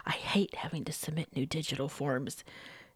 I 0.05 0.11
hate 0.11 0.55
having 0.55 0.85
to 0.85 0.93
submit 0.93 1.35
new 1.35 1.45
digital 1.45 1.89
forms 1.89 2.45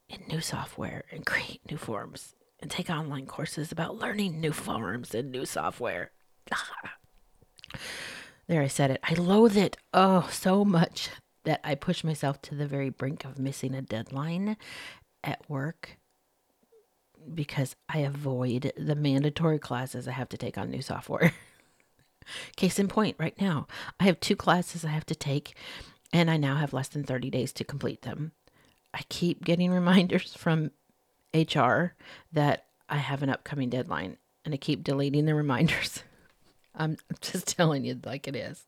in 0.07 0.19
new 0.29 0.39
software 0.39 1.03
and 1.12 1.25
create 1.25 1.60
new 1.69 1.77
forms 1.77 2.36
and 2.62 2.71
take 2.71 2.89
online 2.89 3.25
courses 3.25 3.69
about 3.69 4.00
learning 4.00 4.39
new 4.39 4.53
forms 4.53 5.13
and 5.13 5.29
new 5.29 5.45
software. 5.45 6.12
there, 8.48 8.62
I 8.62 8.67
said 8.67 8.91
it. 8.91 9.01
I 9.03 9.15
loathe 9.15 9.57
it 9.57 9.75
oh 9.93 10.29
so 10.31 10.63
much 10.63 11.10
that 11.43 11.60
I 11.63 11.75
push 11.75 12.03
myself 12.03 12.41
to 12.43 12.55
the 12.55 12.67
very 12.67 12.89
brink 12.89 13.25
of 13.25 13.39
missing 13.39 13.74
a 13.74 13.81
deadline 13.81 14.57
at 15.23 15.49
work 15.49 15.97
because 17.33 17.75
I 17.87 17.99
avoid 17.99 18.73
the 18.77 18.95
mandatory 18.95 19.59
classes 19.59 20.07
I 20.07 20.11
have 20.11 20.29
to 20.29 20.37
take 20.37 20.57
on 20.57 20.69
new 20.69 20.81
software. 20.81 21.33
Case 22.55 22.79
in 22.79 22.87
point, 22.87 23.15
right 23.19 23.39
now, 23.39 23.67
I 23.99 24.05
have 24.05 24.19
two 24.19 24.35
classes 24.35 24.85
I 24.85 24.89
have 24.89 25.05
to 25.07 25.15
take, 25.15 25.55
and 26.13 26.29
I 26.29 26.37
now 26.37 26.55
have 26.55 26.73
less 26.73 26.87
than 26.87 27.03
30 27.03 27.29
days 27.29 27.51
to 27.53 27.63
complete 27.63 28.03
them. 28.03 28.31
I 28.93 29.01
keep 29.09 29.43
getting 29.43 29.71
reminders 29.73 30.33
from 30.35 30.71
HR 31.33 31.95
that 32.31 32.65
I 32.89 32.97
have 32.97 33.23
an 33.23 33.29
upcoming 33.29 33.69
deadline, 33.69 34.17
and 34.45 34.53
I 34.53 34.57
keep 34.57 34.83
deleting 34.83 35.25
the 35.25 35.35
reminders. 35.35 36.03
I'm 36.75 36.97
just 37.19 37.47
telling 37.47 37.83
you 37.83 37.99
like 38.05 38.27
it 38.27 38.35
is. 38.35 38.65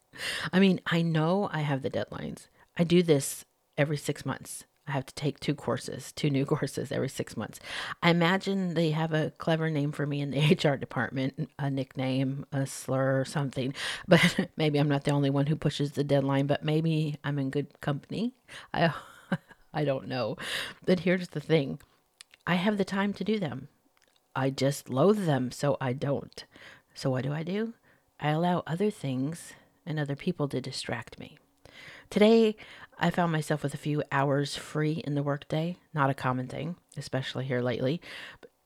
I 0.51 0.59
mean, 0.59 0.81
I 0.85 1.01
know 1.01 1.49
I 1.51 1.61
have 1.61 1.81
the 1.81 1.89
deadlines. 1.89 2.47
I 2.77 2.83
do 2.83 3.01
this 3.01 3.45
every 3.77 3.97
six 3.97 4.25
months. 4.25 4.65
I 4.87 4.91
have 4.91 5.05
to 5.05 5.15
take 5.15 5.39
two 5.39 5.55
courses, 5.55 6.11
two 6.11 6.29
new 6.29 6.45
courses 6.53 6.91
every 6.91 7.09
six 7.09 7.37
months. 7.37 7.59
I 8.01 8.09
imagine 8.09 8.73
they 8.73 8.91
have 8.91 9.13
a 9.13 9.31
clever 9.37 9.69
name 9.69 9.91
for 9.91 10.05
me 10.05 10.21
in 10.21 10.31
the 10.31 10.39
HR 10.63 10.75
department, 10.75 11.49
a 11.57 11.69
nickname, 11.69 12.45
a 12.51 12.65
slur, 12.65 13.21
or 13.21 13.25
something. 13.25 13.73
But 14.07 14.49
maybe 14.57 14.79
I'm 14.79 14.89
not 14.89 15.05
the 15.05 15.11
only 15.11 15.29
one 15.29 15.47
who 15.47 15.55
pushes 15.55 15.93
the 15.93 16.03
deadline, 16.03 16.47
but 16.47 16.63
maybe 16.63 17.17
I'm 17.23 17.39
in 17.39 17.49
good 17.49 17.79
company. 17.81 18.33
I, 18.73 18.93
I 19.73 19.85
don't 19.85 20.07
know. 20.07 20.37
But 20.85 21.01
here's 21.01 21.29
the 21.29 21.39
thing 21.39 21.79
I 22.45 22.55
have 22.55 22.77
the 22.77 22.85
time 22.85 23.13
to 23.13 23.23
do 23.23 23.39
them. 23.39 23.69
I 24.35 24.49
just 24.49 24.89
loathe 24.89 25.25
them, 25.25 25.51
so 25.51 25.77
I 25.79 25.93
don't. 25.93 26.43
So 26.93 27.09
what 27.09 27.23
do 27.23 27.33
I 27.33 27.43
do? 27.43 27.73
I 28.19 28.29
allow 28.29 28.63
other 28.65 28.89
things 28.89 29.53
and 29.85 29.99
other 29.99 30.15
people 30.15 30.47
to 30.49 30.61
distract 30.61 31.19
me. 31.19 31.37
Today, 32.09 32.55
I 33.03 33.09
found 33.09 33.33
myself 33.33 33.63
with 33.63 33.73
a 33.73 33.77
few 33.77 34.01
hours 34.13 34.55
free 34.55 35.03
in 35.05 35.13
the 35.13 35.23
workday. 35.23 35.75
Not 35.93 36.09
a 36.09 36.13
common 36.13 36.47
thing, 36.47 36.77
especially 36.95 37.43
here 37.43 37.59
lately. 37.59 37.99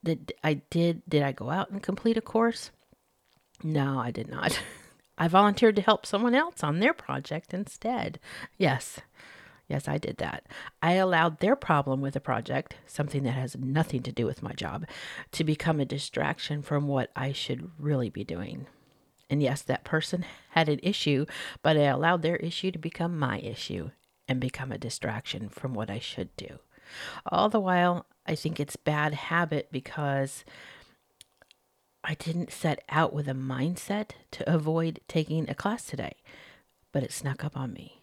Did 0.03 0.31
I 0.43 0.61
did 0.69 1.01
did 1.09 1.23
I 1.23 1.31
go 1.31 1.49
out 1.49 1.71
and 1.71 1.81
complete 1.81 2.17
a 2.17 2.21
course? 2.21 2.69
No, 3.63 3.97
I 3.97 4.11
did 4.11 4.27
not. 4.29 4.61
I 5.17 5.27
volunteered 5.27 5.75
to 5.77 5.81
help 5.81 6.05
someone 6.05 6.35
else 6.35 6.63
on 6.63 6.77
their 6.77 6.93
project 6.93 7.51
instead. 7.51 8.19
Yes. 8.59 8.99
Yes, 9.67 9.87
I 9.87 9.97
did 9.97 10.17
that. 10.17 10.45
I 10.83 10.93
allowed 10.93 11.39
their 11.39 11.55
problem 11.55 11.99
with 11.99 12.15
a 12.15 12.19
project, 12.19 12.75
something 12.85 13.23
that 13.23 13.31
has 13.31 13.57
nothing 13.57 14.03
to 14.03 14.11
do 14.11 14.27
with 14.27 14.43
my 14.43 14.53
job, 14.53 14.85
to 15.31 15.43
become 15.43 15.79
a 15.79 15.85
distraction 15.85 16.61
from 16.61 16.87
what 16.87 17.09
I 17.15 17.31
should 17.31 17.71
really 17.79 18.11
be 18.11 18.23
doing. 18.23 18.67
And 19.31 19.41
yes, 19.41 19.63
that 19.63 19.83
person 19.83 20.23
had 20.51 20.69
an 20.69 20.79
issue, 20.83 21.25
but 21.63 21.75
I 21.75 21.85
allowed 21.85 22.21
their 22.21 22.37
issue 22.37 22.69
to 22.69 22.77
become 22.77 23.17
my 23.17 23.39
issue 23.39 23.89
and 24.27 24.39
become 24.39 24.71
a 24.71 24.77
distraction 24.77 25.49
from 25.49 25.73
what 25.73 25.89
I 25.89 25.99
should 25.99 26.35
do. 26.35 26.59
All 27.25 27.49
the 27.49 27.59
while, 27.59 28.05
I 28.25 28.35
think 28.35 28.59
it's 28.59 28.75
bad 28.75 29.13
habit 29.13 29.69
because 29.71 30.43
I 32.03 32.13
didn't 32.13 32.51
set 32.51 32.83
out 32.89 33.13
with 33.13 33.27
a 33.27 33.33
mindset 33.33 34.11
to 34.31 34.53
avoid 34.53 35.01
taking 35.07 35.49
a 35.49 35.55
class 35.55 35.85
today, 35.85 36.13
but 36.91 37.03
it 37.03 37.11
snuck 37.11 37.43
up 37.43 37.57
on 37.57 37.73
me. 37.73 38.01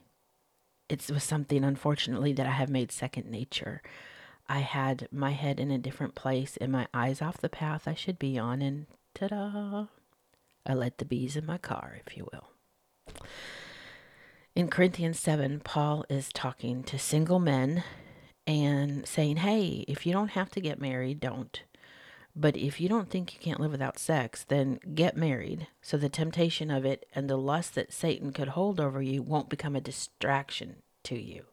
It 0.88 1.08
was 1.10 1.24
something, 1.24 1.64
unfortunately, 1.64 2.32
that 2.34 2.46
I 2.46 2.50
have 2.50 2.68
made 2.68 2.92
second 2.92 3.30
nature. 3.30 3.80
I 4.48 4.58
had 4.58 5.08
my 5.10 5.30
head 5.30 5.58
in 5.58 5.70
a 5.70 5.78
different 5.78 6.14
place 6.14 6.58
and 6.58 6.70
my 6.70 6.86
eyes 6.92 7.22
off 7.22 7.38
the 7.38 7.48
path 7.48 7.88
I 7.88 7.94
should 7.94 8.18
be 8.18 8.38
on, 8.38 8.60
and 8.60 8.86
ta 9.14 9.28
da! 9.28 9.86
I 10.66 10.74
let 10.74 10.98
the 10.98 11.06
bees 11.06 11.36
in 11.36 11.46
my 11.46 11.56
car, 11.56 11.98
if 12.06 12.16
you 12.16 12.28
will. 12.30 12.48
In 14.56 14.68
Corinthians 14.68 15.18
7, 15.18 15.62
Paul 15.64 16.04
is 16.08 16.32
talking 16.32 16.84
to 16.84 16.96
single 16.96 17.40
men 17.40 17.82
and 18.46 19.04
saying, 19.04 19.38
Hey, 19.38 19.84
if 19.88 20.06
you 20.06 20.12
don't 20.12 20.30
have 20.30 20.48
to 20.50 20.60
get 20.60 20.80
married, 20.80 21.18
don't. 21.18 21.60
But 22.36 22.56
if 22.56 22.80
you 22.80 22.88
don't 22.88 23.10
think 23.10 23.34
you 23.34 23.40
can't 23.40 23.58
live 23.58 23.72
without 23.72 23.98
sex, 23.98 24.44
then 24.44 24.78
get 24.94 25.16
married 25.16 25.66
so 25.82 25.96
the 25.96 26.08
temptation 26.08 26.70
of 26.70 26.84
it 26.84 27.04
and 27.16 27.28
the 27.28 27.36
lust 27.36 27.74
that 27.74 27.92
Satan 27.92 28.32
could 28.32 28.48
hold 28.48 28.78
over 28.78 29.02
you 29.02 29.22
won't 29.22 29.48
become 29.48 29.74
a 29.74 29.80
distraction 29.80 30.76
to 31.02 31.20
you. 31.20 31.46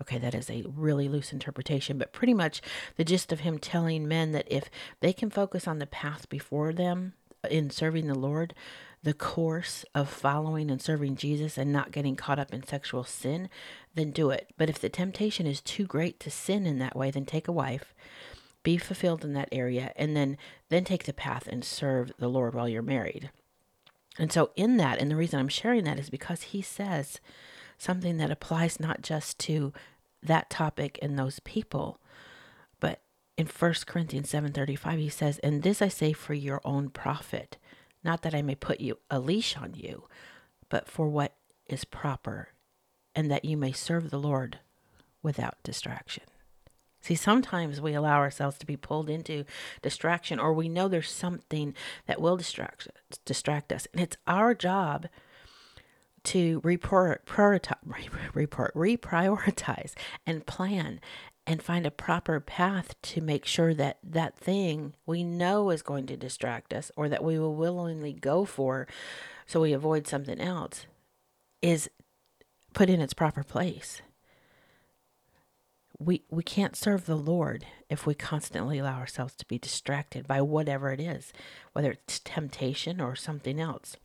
Okay, 0.00 0.16
that 0.16 0.34
is 0.34 0.48
a 0.48 0.64
really 0.66 1.08
loose 1.10 1.34
interpretation, 1.34 1.98
but 1.98 2.14
pretty 2.14 2.34
much 2.34 2.62
the 2.96 3.04
gist 3.04 3.30
of 3.30 3.40
him 3.40 3.58
telling 3.58 4.08
men 4.08 4.32
that 4.32 4.46
if 4.50 4.70
they 5.00 5.12
can 5.12 5.28
focus 5.28 5.68
on 5.68 5.80
the 5.80 5.86
path 5.86 6.30
before 6.30 6.72
them 6.72 7.12
in 7.50 7.70
serving 7.70 8.06
the 8.06 8.18
Lord, 8.18 8.54
the 9.02 9.14
course 9.14 9.84
of 9.94 10.08
following 10.08 10.70
and 10.70 10.80
serving 10.80 11.16
Jesus 11.16 11.58
and 11.58 11.72
not 11.72 11.90
getting 11.90 12.14
caught 12.14 12.38
up 12.38 12.52
in 12.52 12.62
sexual 12.62 13.04
sin, 13.04 13.48
then 13.94 14.10
do 14.10 14.30
it. 14.30 14.52
But 14.56 14.70
if 14.70 14.78
the 14.78 14.88
temptation 14.88 15.46
is 15.46 15.60
too 15.60 15.86
great 15.86 16.20
to 16.20 16.30
sin 16.30 16.66
in 16.66 16.78
that 16.78 16.96
way, 16.96 17.10
then 17.10 17.24
take 17.24 17.48
a 17.48 17.52
wife, 17.52 17.94
be 18.62 18.76
fulfilled 18.76 19.24
in 19.24 19.32
that 19.32 19.48
area, 19.50 19.92
and 19.96 20.16
then 20.16 20.38
then 20.68 20.84
take 20.84 21.04
the 21.04 21.12
path 21.12 21.48
and 21.48 21.64
serve 21.64 22.12
the 22.18 22.28
Lord 22.28 22.54
while 22.54 22.68
you're 22.68 22.82
married. 22.82 23.30
And 24.18 24.30
so 24.30 24.50
in 24.56 24.76
that, 24.76 25.00
and 25.00 25.10
the 25.10 25.16
reason 25.16 25.40
I'm 25.40 25.48
sharing 25.48 25.84
that 25.84 25.98
is 25.98 26.10
because 26.10 26.42
he 26.42 26.62
says 26.62 27.18
something 27.78 28.18
that 28.18 28.30
applies 28.30 28.78
not 28.78 29.02
just 29.02 29.38
to 29.40 29.72
that 30.22 30.48
topic 30.48 30.98
and 31.02 31.18
those 31.18 31.40
people, 31.40 31.98
in 33.36 33.46
1 33.46 33.86
Corinthians 33.86 34.30
7:35 34.30 34.98
he 34.98 35.08
says, 35.08 35.38
"And 35.38 35.62
this 35.62 35.80
I 35.82 35.88
say 35.88 36.12
for 36.12 36.34
your 36.34 36.60
own 36.64 36.90
profit." 36.90 37.58
not 38.04 38.22
that 38.22 38.34
I 38.34 38.42
may 38.42 38.54
put 38.54 38.80
you 38.80 38.98
a 39.10 39.18
leash 39.18 39.56
on 39.56 39.74
you, 39.74 40.04
but 40.68 40.88
for 40.88 41.08
what 41.08 41.34
is 41.66 41.84
proper, 41.84 42.48
and 43.14 43.30
that 43.30 43.44
you 43.44 43.56
may 43.56 43.72
serve 43.72 44.10
the 44.10 44.18
Lord 44.18 44.58
without 45.22 45.62
distraction. 45.62 46.24
See, 47.00 47.14
sometimes 47.14 47.80
we 47.80 47.94
allow 47.94 48.18
ourselves 48.18 48.58
to 48.58 48.66
be 48.66 48.76
pulled 48.76 49.10
into 49.10 49.44
distraction, 49.82 50.38
or 50.38 50.52
we 50.52 50.68
know 50.68 50.88
there's 50.88 51.10
something 51.10 51.74
that 52.06 52.20
will 52.20 52.36
distract 52.36 52.88
distract 53.24 53.72
us, 53.72 53.86
and 53.92 54.00
it's 54.00 54.16
our 54.26 54.54
job 54.54 55.08
to 56.24 56.60
report, 56.62 57.26
prioritize, 57.26 57.76
report, 58.34 58.74
reprioritize, 58.74 59.94
and 60.24 60.46
plan 60.46 61.00
and 61.46 61.62
find 61.62 61.86
a 61.86 61.90
proper 61.90 62.38
path 62.40 62.94
to 63.02 63.20
make 63.20 63.44
sure 63.44 63.74
that 63.74 63.98
that 64.02 64.38
thing 64.38 64.94
we 65.06 65.24
know 65.24 65.70
is 65.70 65.82
going 65.82 66.06
to 66.06 66.16
distract 66.16 66.72
us 66.72 66.90
or 66.96 67.08
that 67.08 67.24
we 67.24 67.38
will 67.38 67.54
willingly 67.54 68.12
go 68.12 68.44
for 68.44 68.86
so 69.46 69.60
we 69.60 69.72
avoid 69.72 70.06
something 70.06 70.40
else 70.40 70.86
is 71.60 71.90
put 72.72 72.88
in 72.88 73.00
its 73.00 73.14
proper 73.14 73.42
place. 73.42 74.02
We, 75.98 76.22
we 76.30 76.42
can't 76.42 76.76
serve 76.76 77.06
the 77.06 77.16
Lord 77.16 77.64
if 77.88 78.06
we 78.06 78.14
constantly 78.14 78.78
allow 78.78 78.98
ourselves 78.98 79.34
to 79.36 79.46
be 79.46 79.58
distracted 79.58 80.26
by 80.26 80.40
whatever 80.40 80.90
it 80.90 81.00
is, 81.00 81.32
whether 81.72 81.92
it's 81.92 82.18
temptation 82.18 83.00
or 83.00 83.14
something 83.14 83.60
else. 83.60 83.96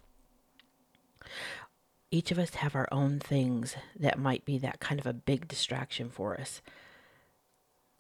Each 2.12 2.32
of 2.32 2.40
us 2.40 2.56
have 2.56 2.76
our 2.76 2.88
own 2.92 3.20
things 3.20 3.76
that 4.00 4.20
might 4.20 4.46
be 4.46 4.58
that 4.60 4.80
kind 4.80 5.00
of 5.00 5.08
a 5.08 5.14
big 5.14 5.48
distraction 5.48 6.10
for 6.10 6.40
us 6.40 6.62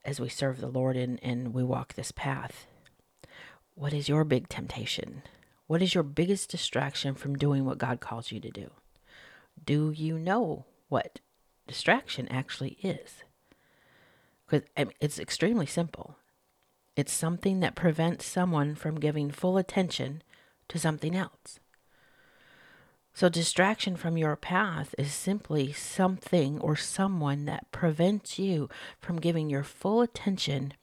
as 0.07 0.21
we 0.21 0.29
serve 0.29 0.61
the 0.61 0.67
Lord 0.67 0.95
and, 0.95 1.19
and 1.21 1.53
we 1.53 1.63
walk 1.63 1.93
this 1.93 2.13
path. 2.13 2.65
What 3.75 3.93
is 3.93 4.07
your 4.07 4.23
big 4.23 4.47
temptation? 4.47 5.21
What 5.67 5.81
is 5.81 5.93
your 5.93 6.03
biggest 6.03 6.49
distraction 6.49 7.13
from 7.13 7.35
doing 7.37 7.65
what 7.65 7.77
God 7.77 7.99
calls 7.99 8.31
you 8.31 8.39
to 8.39 8.49
do? 8.49 8.71
Do 9.63 9.91
you 9.91 10.17
know 10.17 10.65
what 10.87 11.19
distraction 11.67 12.27
actually 12.29 12.77
is? 12.81 13.23
Because 14.47 14.65
it's 15.01 15.19
extremely 15.19 15.65
simple. 15.65 16.15
It's 16.95 17.11
something 17.11 17.59
that 17.59 17.75
prevents 17.75 18.25
someone 18.25 18.75
from 18.75 18.99
giving 18.99 19.29
full 19.29 19.57
attention 19.57 20.23
to 20.69 20.79
something 20.79 21.15
else. 21.15 21.59
So, 23.17 23.29
distraction 23.29 23.95
from 23.95 24.15
your 24.15 24.35
path 24.35 24.93
is 24.95 25.11
simply 25.11 25.73
something 25.73 26.59
or 26.59 26.75
someone 26.75 27.45
that 27.45 27.71
prevents 27.71 28.37
you 28.37 28.69
from 28.99 29.19
giving 29.19 29.49
your 29.49 29.63
full 29.63 30.01
attention 30.01 30.75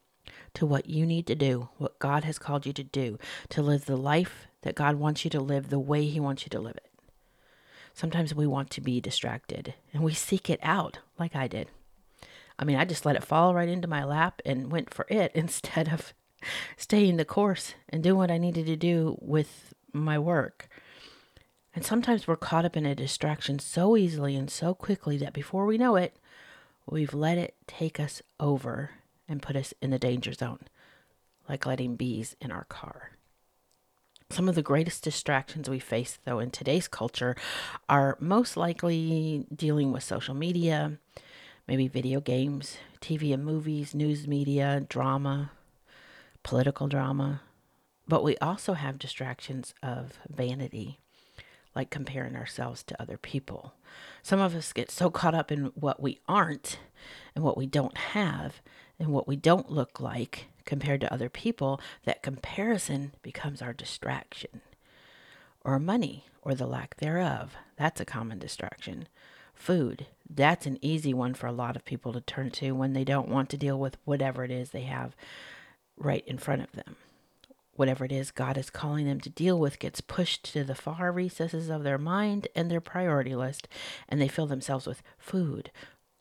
to 0.55 0.67
what 0.67 0.91
you 0.91 1.07
need 1.07 1.29
to 1.29 1.37
do, 1.37 1.69
what 1.79 2.01
God 2.01 2.25
has 2.25 2.41
called 2.41 2.67
you 2.67 2.73
to 2.73 2.83
do, 2.83 3.21
to 3.51 3.63
live 3.63 3.85
the 3.85 3.97
life 3.97 4.49
that 4.63 4.75
God 4.75 4.97
wants 4.97 5.23
you 5.23 5.31
to 5.31 5.39
live 5.39 5.71
the 5.71 5.79
way 5.79 6.07
He 6.07 6.19
wants 6.19 6.43
you 6.43 6.49
to 6.49 6.59
live 6.59 6.75
it. 6.75 6.91
Sometimes 7.93 8.35
we 8.35 8.49
want 8.49 8.69
to 8.71 8.81
be 8.81 9.01
distracted 9.01 9.75
and 9.93 10.03
we 10.03 10.13
seek 10.13 10.51
it 10.51 10.59
out, 10.61 10.99
like 11.17 11.37
I 11.37 11.47
did. 11.47 11.69
I 12.59 12.65
mean, 12.65 12.79
I 12.79 12.85
just 12.85 13.07
let 13.07 13.15
it 13.15 13.23
fall 13.23 13.55
right 13.55 13.69
into 13.69 13.87
my 13.87 14.03
lap 14.03 14.43
and 14.45 14.73
went 14.73 14.93
for 14.93 15.07
it 15.09 15.31
instead 15.37 15.89
of 15.93 16.13
staying 16.77 17.17
the 17.17 17.25
course 17.25 17.75
and 17.89 18.03
doing 18.03 18.19
what 18.19 18.33
I 18.33 18.39
needed 18.39 18.67
to 18.67 18.75
do 18.75 19.19
with 19.21 19.73
my 19.93 20.19
work. 20.19 20.69
And 21.75 21.85
sometimes 21.85 22.27
we're 22.27 22.37
caught 22.37 22.65
up 22.65 22.77
in 22.77 22.87
a 22.87 22.95
distraction 22.95 23.59
so 23.59 23.97
easily 23.97 24.37
and 24.37 24.49
so 24.49 24.75
quickly 24.75 25.17
that 25.19 25.33
before 25.33 25.67
we 25.67 25.77
know 25.77 25.97
it, 25.97 26.17
we've 26.89 27.15
let 27.15 27.37
it 27.37 27.57
take 27.67 27.99
us 27.99 28.23
over 28.39 28.91
and 29.29 29.43
put 29.43 29.57
us 29.57 29.75
in 29.83 29.91
the 29.91 29.99
danger 29.99 30.33
zone, 30.33 30.61
like 31.49 31.67
letting 31.67 31.97
bees 31.97 32.37
in 32.41 32.53
our 32.53 32.65
car. 32.65 33.13
Some 34.31 34.49
of 34.49 34.55
the 34.55 34.63
greatest 34.63 35.03
distractions 35.03 35.69
we 35.69 35.79
face, 35.79 36.19
though, 36.25 36.39
in 36.39 36.51
today's 36.51 36.89
culture 36.89 37.37
are 37.89 38.17
most 38.21 38.57
likely 38.57 39.47
dealing 39.55 39.93
with 39.93 40.03
social 40.03 40.35
media, 40.35 40.99
maybe 41.67 41.89
video 41.89 42.21
games, 42.21 42.79
TV 43.01 43.35
and 43.35 43.45
movies, 43.45 43.95
news 43.95 44.27
media, 44.27 44.85
drama, 44.89 45.51
political 46.43 46.89
drama. 46.89 47.43
But 48.07 48.25
we 48.25 48.37
also 48.39 48.75
have 48.75 48.99
distractions 48.99 49.75
of 49.83 50.19
vanity, 50.29 51.01
like 51.75 51.91
comparing 51.91 52.37
ourselves 52.37 52.83
to 52.85 53.01
other 53.01 53.17
people. 53.17 53.75
Some 54.23 54.41
of 54.41 54.55
us 54.55 54.73
get 54.73 54.91
so 54.91 55.11
caught 55.11 55.35
up 55.35 55.51
in 55.51 55.67
what 55.75 56.01
we 56.01 56.21
aren't 56.29 56.79
and 57.35 57.45
what 57.45 57.57
we 57.57 57.67
don't 57.67 57.97
have 57.97 58.63
and 58.99 59.09
what 59.09 59.29
we 59.29 59.37
don't 59.37 59.71
look 59.71 60.01
like 60.01 60.47
compared 60.65 61.01
to 61.01 61.13
other 61.13 61.29
people 61.29 61.81
that 62.05 62.23
comparison 62.23 63.13
becomes 63.23 63.61
our 63.61 63.73
distraction. 63.73 64.61
Or 65.65 65.79
money 65.79 66.25
or 66.43 66.55
the 66.55 66.67
lack 66.67 66.97
thereof. 66.97 67.57
That's 67.77 68.01
a 68.01 68.05
common 68.05 68.39
distraction. 68.39 69.09
Food, 69.55 70.07
that's 70.29 70.67
an 70.67 70.79
easy 70.83 71.15
one 71.15 71.35
for 71.35 71.47
a 71.47 71.53
lot 71.53 71.77
of 71.77 71.85
people 71.85 72.13
to 72.13 72.21
turn 72.21 72.51
to 72.53 72.73
when 72.73 72.93
they 72.93 73.05
don't 73.05 73.29
want 73.29 73.49
to 73.51 73.57
deal 73.57 73.79
with 73.79 73.97
whatever 74.05 74.45
it 74.45 74.51
is 74.51 74.71
they 74.71 74.83
have 74.83 75.15
right 75.97 76.25
in 76.27 76.39
front 76.39 76.63
of 76.63 76.73
them. 76.73 76.97
Whatever 77.77 78.05
it 78.05 78.13
is 78.13 78.31
God 78.31 78.57
is 78.57 78.71
calling 78.71 79.07
them 79.07 79.21
to 79.21 79.31
deal 79.31 79.59
with 79.59 79.79
gets 79.79 80.01
pushed 80.01 80.45
to 80.53 80.65
the 80.65 80.75
far 80.75 81.11
recesses 81.11 81.69
of 81.69 81.83
their 81.83 81.99
mind 81.99 82.49
and 82.55 82.71
their 82.71 82.81
priority 82.81 83.35
list, 83.35 83.69
and 84.09 84.21
they 84.21 84.29
fill 84.29 84.47
themselves 84.47 84.87
with 84.87 85.03
food 85.19 85.71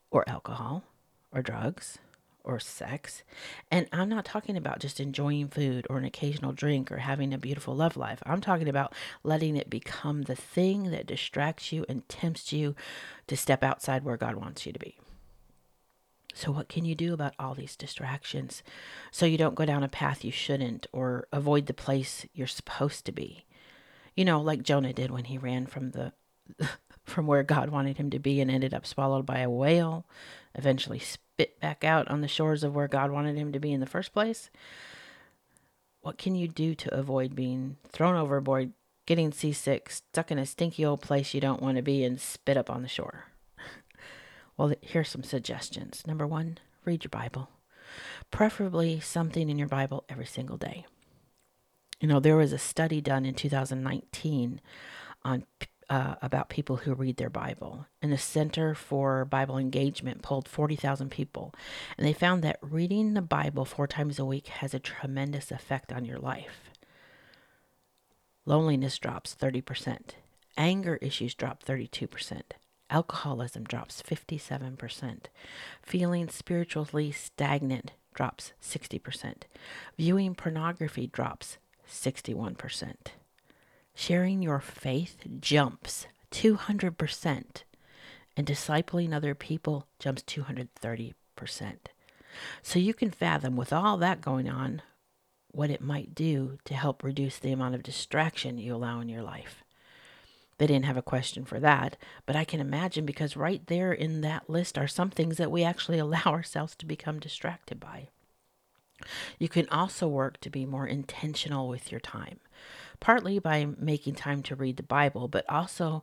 or 0.10 0.28
alcohol 0.28 0.84
or 1.32 1.42
drugs 1.42 2.00
or 2.44 2.60
sex. 2.60 3.24
And 3.72 3.88
I'm 3.94 4.10
not 4.10 4.26
talking 4.26 4.58
about 4.58 4.80
just 4.80 5.00
enjoying 5.00 5.48
food 5.48 5.88
or 5.90 5.98
an 5.98 6.06
occasional 6.06 6.52
drink 6.52 6.92
or 6.92 6.98
having 6.98 7.34
a 7.34 7.38
beautiful 7.38 7.76
love 7.76 7.96
life. 7.96 8.22
I'm 8.26 8.42
talking 8.42 8.68
about 8.68 8.94
letting 9.24 9.56
it 9.56 9.70
become 9.70 10.24
the 10.24 10.36
thing 10.36 10.92
that 10.92 11.08
distracts 11.08 11.72
you 11.72 11.86
and 11.88 12.08
tempts 12.10 12.52
you 12.52 12.76
to 13.28 13.38
step 13.38 13.64
outside 13.64 14.04
where 14.04 14.18
God 14.18 14.36
wants 14.36 14.66
you 14.66 14.74
to 14.74 14.80
be. 14.80 14.98
So, 16.34 16.52
what 16.52 16.68
can 16.68 16.84
you 16.84 16.96
do 16.96 17.14
about 17.14 17.36
all 17.38 17.54
these 17.54 17.76
distractions 17.76 18.64
so 19.12 19.26
you 19.26 19.38
don't 19.38 19.56
go 19.56 19.66
down 19.66 19.84
a 19.84 19.88
path 19.88 20.26
you 20.26 20.32
shouldn't 20.32 20.88
or 20.92 21.28
avoid 21.32 21.68
the 21.68 21.74
place 21.74 22.26
you're 22.34 22.48
supposed 22.48 23.06
to 23.06 23.12
be? 23.12 23.46
You 24.16 24.26
know, 24.26 24.42
like 24.42 24.64
Jonah 24.64 24.94
did 24.94 25.12
when 25.12 25.26
he 25.26 25.38
ran 25.38 25.68
from 25.68 25.92
the 25.92 26.12
from 27.04 27.28
where 27.28 27.44
God 27.44 27.70
wanted 27.70 27.98
him 27.98 28.10
to 28.10 28.20
be 28.20 28.42
and 28.42 28.50
ended 28.50 28.74
up 28.74 28.86
swallowed 28.86 29.26
by 29.26 29.40
a 29.40 29.50
whale, 29.50 30.06
eventually 30.56 31.00
spit 31.00 31.60
back 31.60 31.84
out 31.84 32.08
on 32.10 32.22
the 32.22 32.28
shores 32.28 32.64
of 32.64 32.76
where 32.76 32.88
God 32.88 33.12
wanted 33.12 33.38
him 33.38 33.52
to 33.52 33.60
be 33.60 33.72
in 33.72 33.80
the 33.80 33.86
first 33.86 34.14
place. 34.14 34.50
What 36.02 36.18
can 36.18 36.36
you 36.36 36.48
do 36.48 36.76
to 36.76 36.94
avoid 36.94 37.36
being 37.36 37.78
thrown 37.90 38.16
overboard, 38.16 38.72
getting 39.06 39.32
seasick, 39.32 39.90
stuck 39.90 40.32
in 40.32 40.40
a 40.40 40.46
stinky 40.46 40.84
old 40.84 41.02
place 41.02 41.34
you 41.34 41.42
don't 41.42 41.62
want 41.62 41.78
to 41.78 41.84
be, 41.84 42.04
and 42.04 42.20
spit 42.20 42.58
up 42.58 42.70
on 42.70 42.82
the 42.82 42.88
shore? 42.88 43.26
Well, 44.58 44.74
here's 44.82 45.10
some 45.10 45.24
suggestions. 45.24 46.04
Number 46.06 46.28
one, 46.28 46.60
read 46.86 47.04
your 47.04 47.10
Bible, 47.10 47.50
preferably 48.32 49.00
something 49.00 49.50
in 49.50 49.58
your 49.58 49.68
Bible 49.68 50.04
every 50.10 50.26
single 50.26 50.58
day. 50.58 50.86
You 52.00 52.08
know, 52.08 52.20
there 52.20 52.36
was 52.36 52.54
a 52.54 52.58
study 52.58 53.02
done 53.02 53.26
in 53.26 53.34
2019 53.34 54.62
on 55.24 55.46
uh, 55.90 56.16
about 56.22 56.50
people 56.50 56.78
who 56.78 56.94
read 56.94 57.18
their 57.18 57.30
Bible, 57.30 57.88
and 58.02 58.12
the 58.12 58.18
Center 58.18 58.74
for 58.74 59.26
Bible 59.26 59.58
Engagement 59.58 60.22
polled 60.22 60.48
40,000 60.48 61.10
people, 61.10 61.54
and 61.98 62.08
they 62.08 62.14
found 62.14 62.44
that 62.44 62.58
reading 62.62 63.14
the 63.14 63.22
Bible 63.22 63.66
four 63.66 63.88
times 63.88 64.20
a 64.20 64.26
week 64.26 64.48
has 64.48 64.74
a 64.74 64.80
tremendous 64.80 65.52
effect 65.52 65.92
on 65.92 66.06
your 66.06 66.20
life. 66.20 66.70
Loneliness 68.46 68.98
drops 68.98 69.36
30%, 69.36 70.16
anger 70.58 70.98
issues 70.98 71.34
drop 71.34 71.64
32%, 71.64 72.42
Alcoholism 72.90 73.64
drops 73.64 74.02
57%. 74.02 75.26
Feeling 75.82 76.30
spiritually 76.30 77.12
stagnant 77.12 77.92
drops 78.14 78.54
60%. 78.62 79.44
Viewing 79.98 80.36
pornography 80.36 81.08
drops 81.08 81.58
61%. 81.90 82.96
Sharing 83.96 84.42
your 84.42 84.60
faith 84.60 85.26
jumps 85.40 86.08
200%. 86.32 87.64
And 88.36 88.48
discipling 88.48 89.14
other 89.14 89.36
people 89.36 89.88
jumps 90.00 90.24
230%. 90.24 91.14
So 92.64 92.80
you 92.80 92.94
can 92.94 93.12
fathom, 93.12 93.56
with 93.56 93.72
all 93.72 93.98
that 93.98 94.22
going 94.22 94.50
on, 94.50 94.82
what 95.52 95.70
it 95.70 95.82
might 95.82 96.16
do 96.16 96.58
to 96.66 96.74
help 96.74 97.04
reduce 97.04 97.38
the 97.38 97.52
amount 97.52 97.76
of 97.76 97.84
distraction 97.84 98.58
you 98.58 98.74
allow 98.74 99.00
in 99.00 99.10
your 99.10 99.22
life. 99.22 99.64
They 100.64 100.68
didn't 100.68 100.86
have 100.86 100.96
a 100.96 101.02
question 101.02 101.44
for 101.44 101.60
that, 101.60 101.98
but 102.26 102.38
I 102.38 102.46
can 102.46 102.62
imagine 102.62 103.06
because 103.06 103.36
right 103.36 103.68
there 103.68 103.92
in 103.92 104.22
that 104.22 104.50
list 104.50 104.78
are 104.78 104.88
some 104.88 105.10
things 105.10 105.36
that 105.36 105.52
we 105.52 105.62
actually 105.62 106.00
allow 106.00 106.24
ourselves 106.24 106.74
to 106.78 106.86
become 106.86 107.20
distracted 107.20 107.82
by. 107.82 108.08
You 109.38 109.50
can 109.50 109.68
also 109.68 110.08
work 110.08 110.40
to 110.40 110.50
be 110.50 110.66
more 110.66 110.88
intentional 110.88 111.68
with 111.68 111.92
your 111.92 112.00
time, 112.00 112.40
partly 113.02 113.40
by 113.40 113.66
making 113.78 114.16
time 114.16 114.42
to 114.44 114.56
read 114.56 114.78
the 114.78 114.84
Bible, 114.84 115.28
but 115.28 115.44
also 115.50 116.02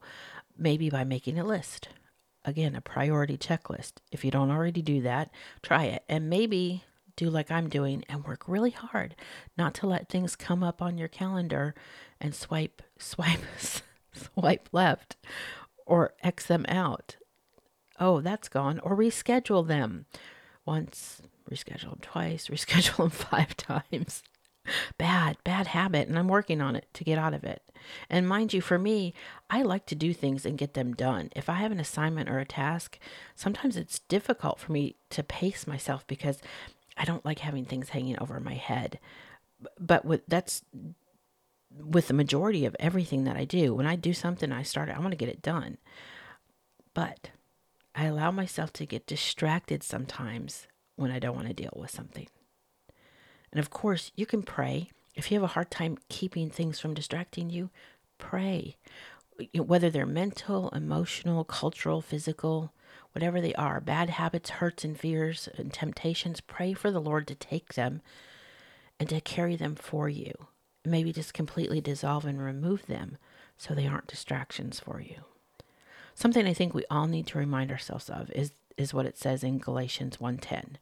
maybe 0.58 0.90
by 0.90 1.04
making 1.04 1.38
a 1.38 1.44
list. 1.46 1.88
Again, 2.44 2.74
a 2.74 2.82
priority 2.82 3.38
checklist. 3.38 3.92
If 4.12 4.26
you 4.26 4.30
don't 4.30 4.50
already 4.50 4.82
do 4.82 5.00
that, 5.00 5.30
try 5.62 5.84
it 5.84 6.04
and 6.06 6.28
maybe 6.28 6.84
do 7.16 7.30
like 7.30 7.50
I'm 7.50 7.70
doing 7.70 8.04
and 8.10 8.24
work 8.24 8.46
really 8.46 8.72
hard 8.72 9.16
not 9.56 9.72
to 9.76 9.86
let 9.86 10.10
things 10.10 10.36
come 10.36 10.62
up 10.62 10.82
on 10.82 10.98
your 10.98 11.08
calendar 11.08 11.74
and 12.20 12.34
swipe, 12.34 12.82
swipe, 12.98 13.40
swipe 14.12 14.68
left 14.72 15.16
or 15.86 16.14
X 16.22 16.46
them 16.46 16.64
out. 16.68 17.16
Oh, 17.98 18.20
that's 18.20 18.48
gone. 18.48 18.78
Or 18.80 18.96
reschedule 18.96 19.66
them 19.66 20.06
once, 20.64 21.20
reschedule 21.50 21.90
them 21.90 21.98
twice, 22.00 22.46
reschedule 22.48 22.96
them 22.96 23.10
five 23.10 23.56
times. 23.56 24.22
Bad, 24.98 25.38
bad 25.42 25.68
habit, 25.68 26.06
and 26.08 26.18
I'm 26.18 26.28
working 26.28 26.60
on 26.60 26.76
it 26.76 26.86
to 26.94 27.04
get 27.04 27.18
out 27.18 27.34
of 27.34 27.44
it. 27.44 27.62
And 28.08 28.28
mind 28.28 28.52
you, 28.52 28.60
for 28.60 28.78
me, 28.78 29.14
I 29.48 29.62
like 29.62 29.86
to 29.86 29.94
do 29.94 30.12
things 30.12 30.44
and 30.44 30.58
get 30.58 30.74
them 30.74 30.94
done. 30.94 31.30
If 31.34 31.48
I 31.48 31.54
have 31.54 31.72
an 31.72 31.80
assignment 31.80 32.28
or 32.28 32.38
a 32.38 32.44
task, 32.44 32.98
sometimes 33.34 33.76
it's 33.76 34.00
difficult 34.00 34.60
for 34.60 34.72
me 34.72 34.96
to 35.10 35.22
pace 35.22 35.66
myself 35.66 36.06
because 36.06 36.40
I 36.96 37.04
don't 37.04 37.24
like 37.24 37.40
having 37.40 37.64
things 37.64 37.90
hanging 37.90 38.18
over 38.20 38.38
my 38.38 38.54
head. 38.54 39.00
But 39.78 40.04
with 40.04 40.22
that's 40.28 40.62
with 41.76 42.08
the 42.08 42.14
majority 42.14 42.64
of 42.64 42.76
everything 42.80 43.24
that 43.24 43.36
I 43.36 43.44
do. 43.44 43.74
When 43.74 43.86
I 43.86 43.96
do 43.96 44.12
something, 44.12 44.52
I 44.52 44.62
start, 44.62 44.90
I 44.90 44.98
want 44.98 45.12
to 45.12 45.16
get 45.16 45.28
it 45.28 45.42
done. 45.42 45.78
But 46.94 47.30
I 47.94 48.06
allow 48.06 48.30
myself 48.30 48.72
to 48.74 48.86
get 48.86 49.06
distracted 49.06 49.82
sometimes 49.82 50.66
when 50.96 51.10
I 51.10 51.18
don't 51.18 51.36
want 51.36 51.48
to 51.48 51.54
deal 51.54 51.72
with 51.76 51.90
something. 51.90 52.28
And 53.52 53.60
of 53.60 53.70
course, 53.70 54.12
you 54.16 54.26
can 54.26 54.42
pray. 54.42 54.90
If 55.14 55.30
you 55.30 55.36
have 55.36 55.44
a 55.44 55.54
hard 55.54 55.70
time 55.70 55.98
keeping 56.08 56.50
things 56.50 56.78
from 56.78 56.94
distracting 56.94 57.50
you, 57.50 57.70
pray. 58.18 58.76
Whether 59.54 59.90
they're 59.90 60.06
mental, 60.06 60.68
emotional, 60.70 61.44
cultural, 61.44 62.00
physical, 62.00 62.72
whatever 63.12 63.40
they 63.40 63.54
are, 63.54 63.80
bad 63.80 64.10
habits, 64.10 64.50
hurts, 64.50 64.84
and 64.84 64.98
fears 64.98 65.48
and 65.56 65.72
temptations, 65.72 66.40
pray 66.40 66.74
for 66.74 66.90
the 66.90 67.00
Lord 67.00 67.26
to 67.28 67.34
take 67.34 67.74
them 67.74 68.02
and 68.98 69.08
to 69.08 69.20
carry 69.20 69.56
them 69.56 69.74
for 69.74 70.08
you 70.08 70.32
maybe 70.84 71.12
just 71.12 71.34
completely 71.34 71.80
dissolve 71.80 72.24
and 72.24 72.40
remove 72.40 72.86
them 72.86 73.18
so 73.56 73.74
they 73.74 73.86
aren't 73.86 74.06
distractions 74.06 74.80
for 74.80 75.00
you. 75.00 75.24
Something 76.14 76.46
I 76.46 76.54
think 76.54 76.74
we 76.74 76.84
all 76.90 77.06
need 77.06 77.26
to 77.28 77.38
remind 77.38 77.70
ourselves 77.70 78.08
of 78.10 78.30
is, 78.32 78.52
is 78.76 78.94
what 78.94 79.06
it 79.06 79.18
says 79.18 79.44
in 79.44 79.58
Galatians 79.58 80.18
1:10. 80.18 80.76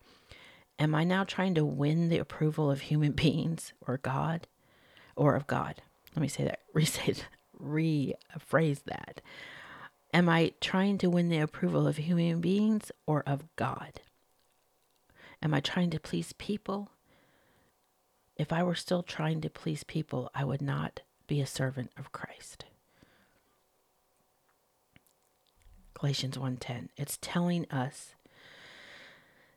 Am 0.79 0.95
I 0.95 1.05
now 1.05 1.25
trying 1.25 1.55
to 1.55 1.65
win 1.65 2.09
the 2.09 2.19
approval 2.19 2.71
of 2.71 2.83
human 2.83 3.13
beings 3.25 3.73
or 3.87 3.99
God 3.99 4.47
or 5.17 5.35
of 5.35 5.47
God? 5.47 5.83
Let 6.15 6.23
me 6.23 6.29
say 6.29 6.45
that, 6.45 6.61
re-say 6.73 7.15
rephrase 7.61 8.85
that. 8.85 9.21
Am 10.15 10.29
I 10.29 10.53
trying 10.61 10.99
to 10.99 11.11
win 11.11 11.29
the 11.29 11.39
approval 11.39 11.87
of 11.87 11.99
human 11.99 12.41
beings 12.41 12.91
or 13.07 13.23
of 13.27 13.45
God? 13.57 14.01
Am 15.43 15.53
I 15.53 15.61
trying 15.61 15.91
to 15.91 16.01
please 16.01 16.33
people? 16.33 16.91
If 18.39 18.53
I 18.53 18.63
were 18.63 18.77
still 18.77 19.03
trying 19.03 19.41
to 19.41 19.51
please 19.51 19.83
people, 19.83 20.31
I 20.33 20.45
would 20.45 20.63
not 20.63 21.01
be 21.27 21.41
a 21.41 21.47
servant 21.47 21.91
of 21.99 22.13
Christ. 22.13 22.65
Galatians 25.95 26.39
1:10. 26.39 26.91
It's 26.97 27.19
telling 27.21 27.69
us 27.71 28.15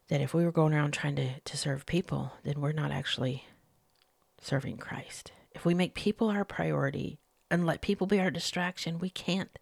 that 0.07 0.19
if 0.19 0.33
we 0.33 0.43
were 0.43 0.51
going 0.51 0.73
around 0.73 0.91
trying 0.91 1.15
to, 1.15 1.39
to 1.39 1.55
serve 1.55 1.85
people, 1.85 2.33
then 2.43 2.59
we're 2.59 2.71
not 2.71 2.91
actually 2.91 3.45
serving 4.41 4.77
Christ. 4.77 5.31
If 5.51 5.63
we 5.63 5.75
make 5.75 5.93
people 5.93 6.29
our 6.29 6.43
priority 6.43 7.19
and 7.51 7.65
let 7.65 7.81
people 7.81 8.07
be 8.07 8.19
our 8.19 8.31
distraction, 8.31 8.97
we 8.97 9.11
can't 9.11 9.59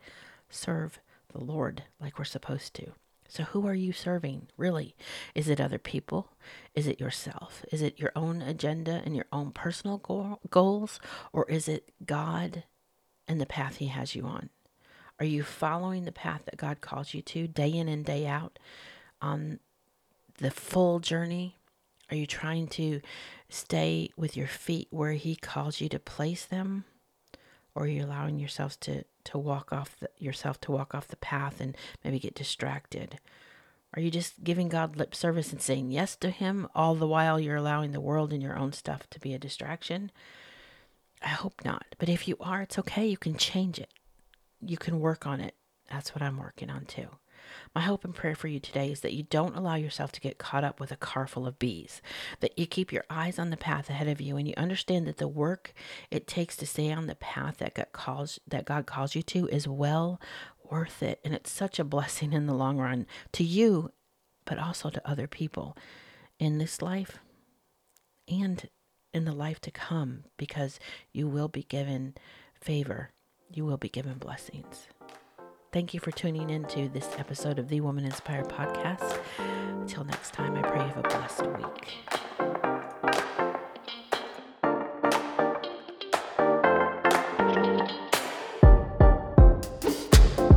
serve 0.49 0.99
the 1.34 1.43
Lord 1.43 1.84
like 1.99 2.17
we're 2.17 2.23
supposed 2.25 2.73
to. 2.75 2.93
So, 3.30 3.44
who 3.44 3.68
are 3.68 3.76
you 3.76 3.94
serving 3.94 4.48
really? 4.58 4.96
Is 5.36 5.48
it 5.48 5.62
other 5.62 5.78
people? 5.78 6.30
Is 6.74 6.88
it 6.88 7.00
yourself? 7.00 7.63
Is 7.72 7.84
it 7.84 8.00
your 8.00 8.12
own 8.15 8.42
agenda 8.42 9.04
and 9.06 9.15
your 9.15 9.28
own 9.32 9.52
personal 9.52 10.00
goal, 10.00 10.39
goals? 10.50 11.00
Or 11.32 11.48
is 11.48 11.68
it 11.68 11.92
God 12.06 12.63
and 13.28 13.39
the 13.39 13.46
path 13.46 13.76
He 13.76 13.88
has 13.88 14.15
you 14.15 14.26
on? 14.26 14.50
Are 15.20 15.26
you 15.26 15.44
following 15.44 16.06
the 16.06 16.12
path 16.12 16.42
that 16.46 16.58
God 16.58 16.82
calls 16.82 17.13
you 17.13 17.22
to 17.22 17.48
day 17.48 17.72
in 17.72 17.88
and 17.88 18.04
day 18.04 18.26
out 18.26 18.58
on 19.22 19.60
the 20.39 20.50
full 20.50 21.00
journey? 21.00 21.56
Are 22.10 22.15
you 22.15 22.26
trying 22.26 22.68
to 22.70 23.00
stay 23.48 24.10
with 24.18 24.36
your 24.36 24.48
feet 24.48 24.88
where 24.89 25.13
He 25.13 25.36
calls 25.36 25.80
you 25.80 25.88
to 25.89 26.00
place 26.00 26.46
them? 26.46 26.86
Or 27.76 27.84
are 27.84 27.88
you 27.88 28.06
allowing 28.06 28.39
yourselves 28.39 28.76
to, 28.78 29.04
to 29.30 29.38
walk 29.38 29.74
off 29.74 29.96
the, 30.00 30.10
yourself 30.18 30.60
to 30.62 30.72
walk 30.72 30.94
off 30.94 31.08
the 31.08 31.15
path 31.15 31.60
and 31.60 31.76
maybe 32.04 32.20
get 32.20 32.36
distracted? 32.36 33.20
Are 33.96 34.02
you 34.02 34.12
just 34.12 34.44
giving 34.44 34.70
God 34.70 34.96
lip 34.96 35.15
service 35.15 35.52
and 35.52 35.62
saying 35.62 35.92
yes 35.92 36.15
to 36.18 36.30
Him 36.30 36.68
all 36.76 36.96
the 36.96 37.08
while 37.08 37.39
you're 37.39 37.56
allowing 37.56 37.92
the 37.92 38.02
world 38.02 38.32
and 38.32 38.42
your 38.42 38.58
own 38.58 38.74
stuff 38.74 39.10
to 39.10 39.20
be 39.20 39.34
a 39.34 39.39
distraction? 39.39 40.12
I 41.24 41.30
hope 41.30 41.65
not. 41.65 41.86
But 41.98 42.10
if 42.10 42.28
you 42.28 42.38
are, 42.39 42.62
it's 42.62 42.80
okay. 42.80 43.08
You 43.08 43.18
can 43.18 43.36
change 43.36 43.80
it 43.80 43.89
you 44.62 44.78
can 44.78 45.00
work 45.00 45.26
on 45.26 45.39
it. 45.39 45.56
That's 45.89 46.13
what 46.13 46.22
I'm 46.22 46.38
working 46.38 46.70
on 46.70 46.86
too. 46.86 47.08
My 47.75 47.82
hope 47.82 48.03
and 48.03 48.13
prayer 48.13 48.36
for 48.36 48.47
you 48.47 48.60
today 48.60 48.91
is 48.91 49.01
that 49.01 49.13
you 49.13 49.23
don't 49.23 49.55
allow 49.55 49.75
yourself 49.75 50.12
to 50.13 50.21
get 50.21 50.38
caught 50.38 50.63
up 50.63 50.79
with 50.79 50.91
a 50.91 50.97
car 50.97 51.27
full 51.27 51.47
of 51.47 51.60
bees, 51.60 52.01
that 52.39 52.58
you 52.58 52.65
keep 52.65 52.91
your 52.91 53.05
eyes 53.10 53.38
on 53.38 53.49
the 53.49 53.58
path 53.58 53.89
ahead 53.89 54.08
of 54.08 54.19
you 54.19 54.38
and 54.38 54.47
you 54.47 54.53
understand 54.58 55.08
that 55.08 55.17
the 55.17 55.27
work 55.27 55.73
it 56.10 56.27
takes 56.27 56.55
to 56.58 56.65
stay 56.65 56.91
on 56.91 57.08
the 57.08 57.15
path 57.15 57.58
that 57.58 57.75
God 57.75 57.91
calls 57.91 58.39
that 58.47 58.65
God 58.65 58.86
calls 58.86 59.15
you 59.15 59.21
to 59.23 59.47
is 59.47 59.67
well 59.67 60.19
worth 60.69 61.01
it 61.01 61.19
and 61.23 61.34
it's 61.34 61.51
such 61.51 61.79
a 61.79 61.84
blessing 61.84 62.34
in 62.34 62.45
the 62.45 62.53
long 62.53 62.77
run 62.77 63.05
to 63.34 63.43
you 63.43 63.91
but 64.45 64.60
also 64.60 64.89
to 64.89 65.10
other 65.10 65.27
people 65.27 65.75
in 66.39 66.58
this 66.58 66.82
life 66.82 67.19
and 68.27 68.69
in 69.13 69.25
the 69.25 69.32
life 69.32 69.60
to 69.62 69.71
come 69.71 70.25
because 70.38 70.79
you 71.12 71.27
will 71.27 71.47
be 71.47 71.63
given 71.63 72.13
favor 72.53 73.12
you 73.51 73.65
will 73.65 73.77
be 73.77 73.89
given 73.89 74.17
blessings. 74.17 74.88
Thank 75.71 75.93
you 75.93 75.99
for 75.99 76.10
tuning 76.10 76.49
in 76.49 76.65
to 76.65 76.89
this 76.89 77.08
episode 77.19 77.60
of 77.60 77.69
the 77.69 77.79
Woman 77.82 78.03
Inspired 78.03 78.49
Podcast. 78.49 79.19
Until 79.38 80.03
next 80.03 80.34
time, 80.34 80.55
I 80.55 80.63
pray 80.63 80.79
you 80.79 80.88
have 80.88 80.97
a 80.97 81.01
blessed 81.03 81.45
week. 81.58 83.29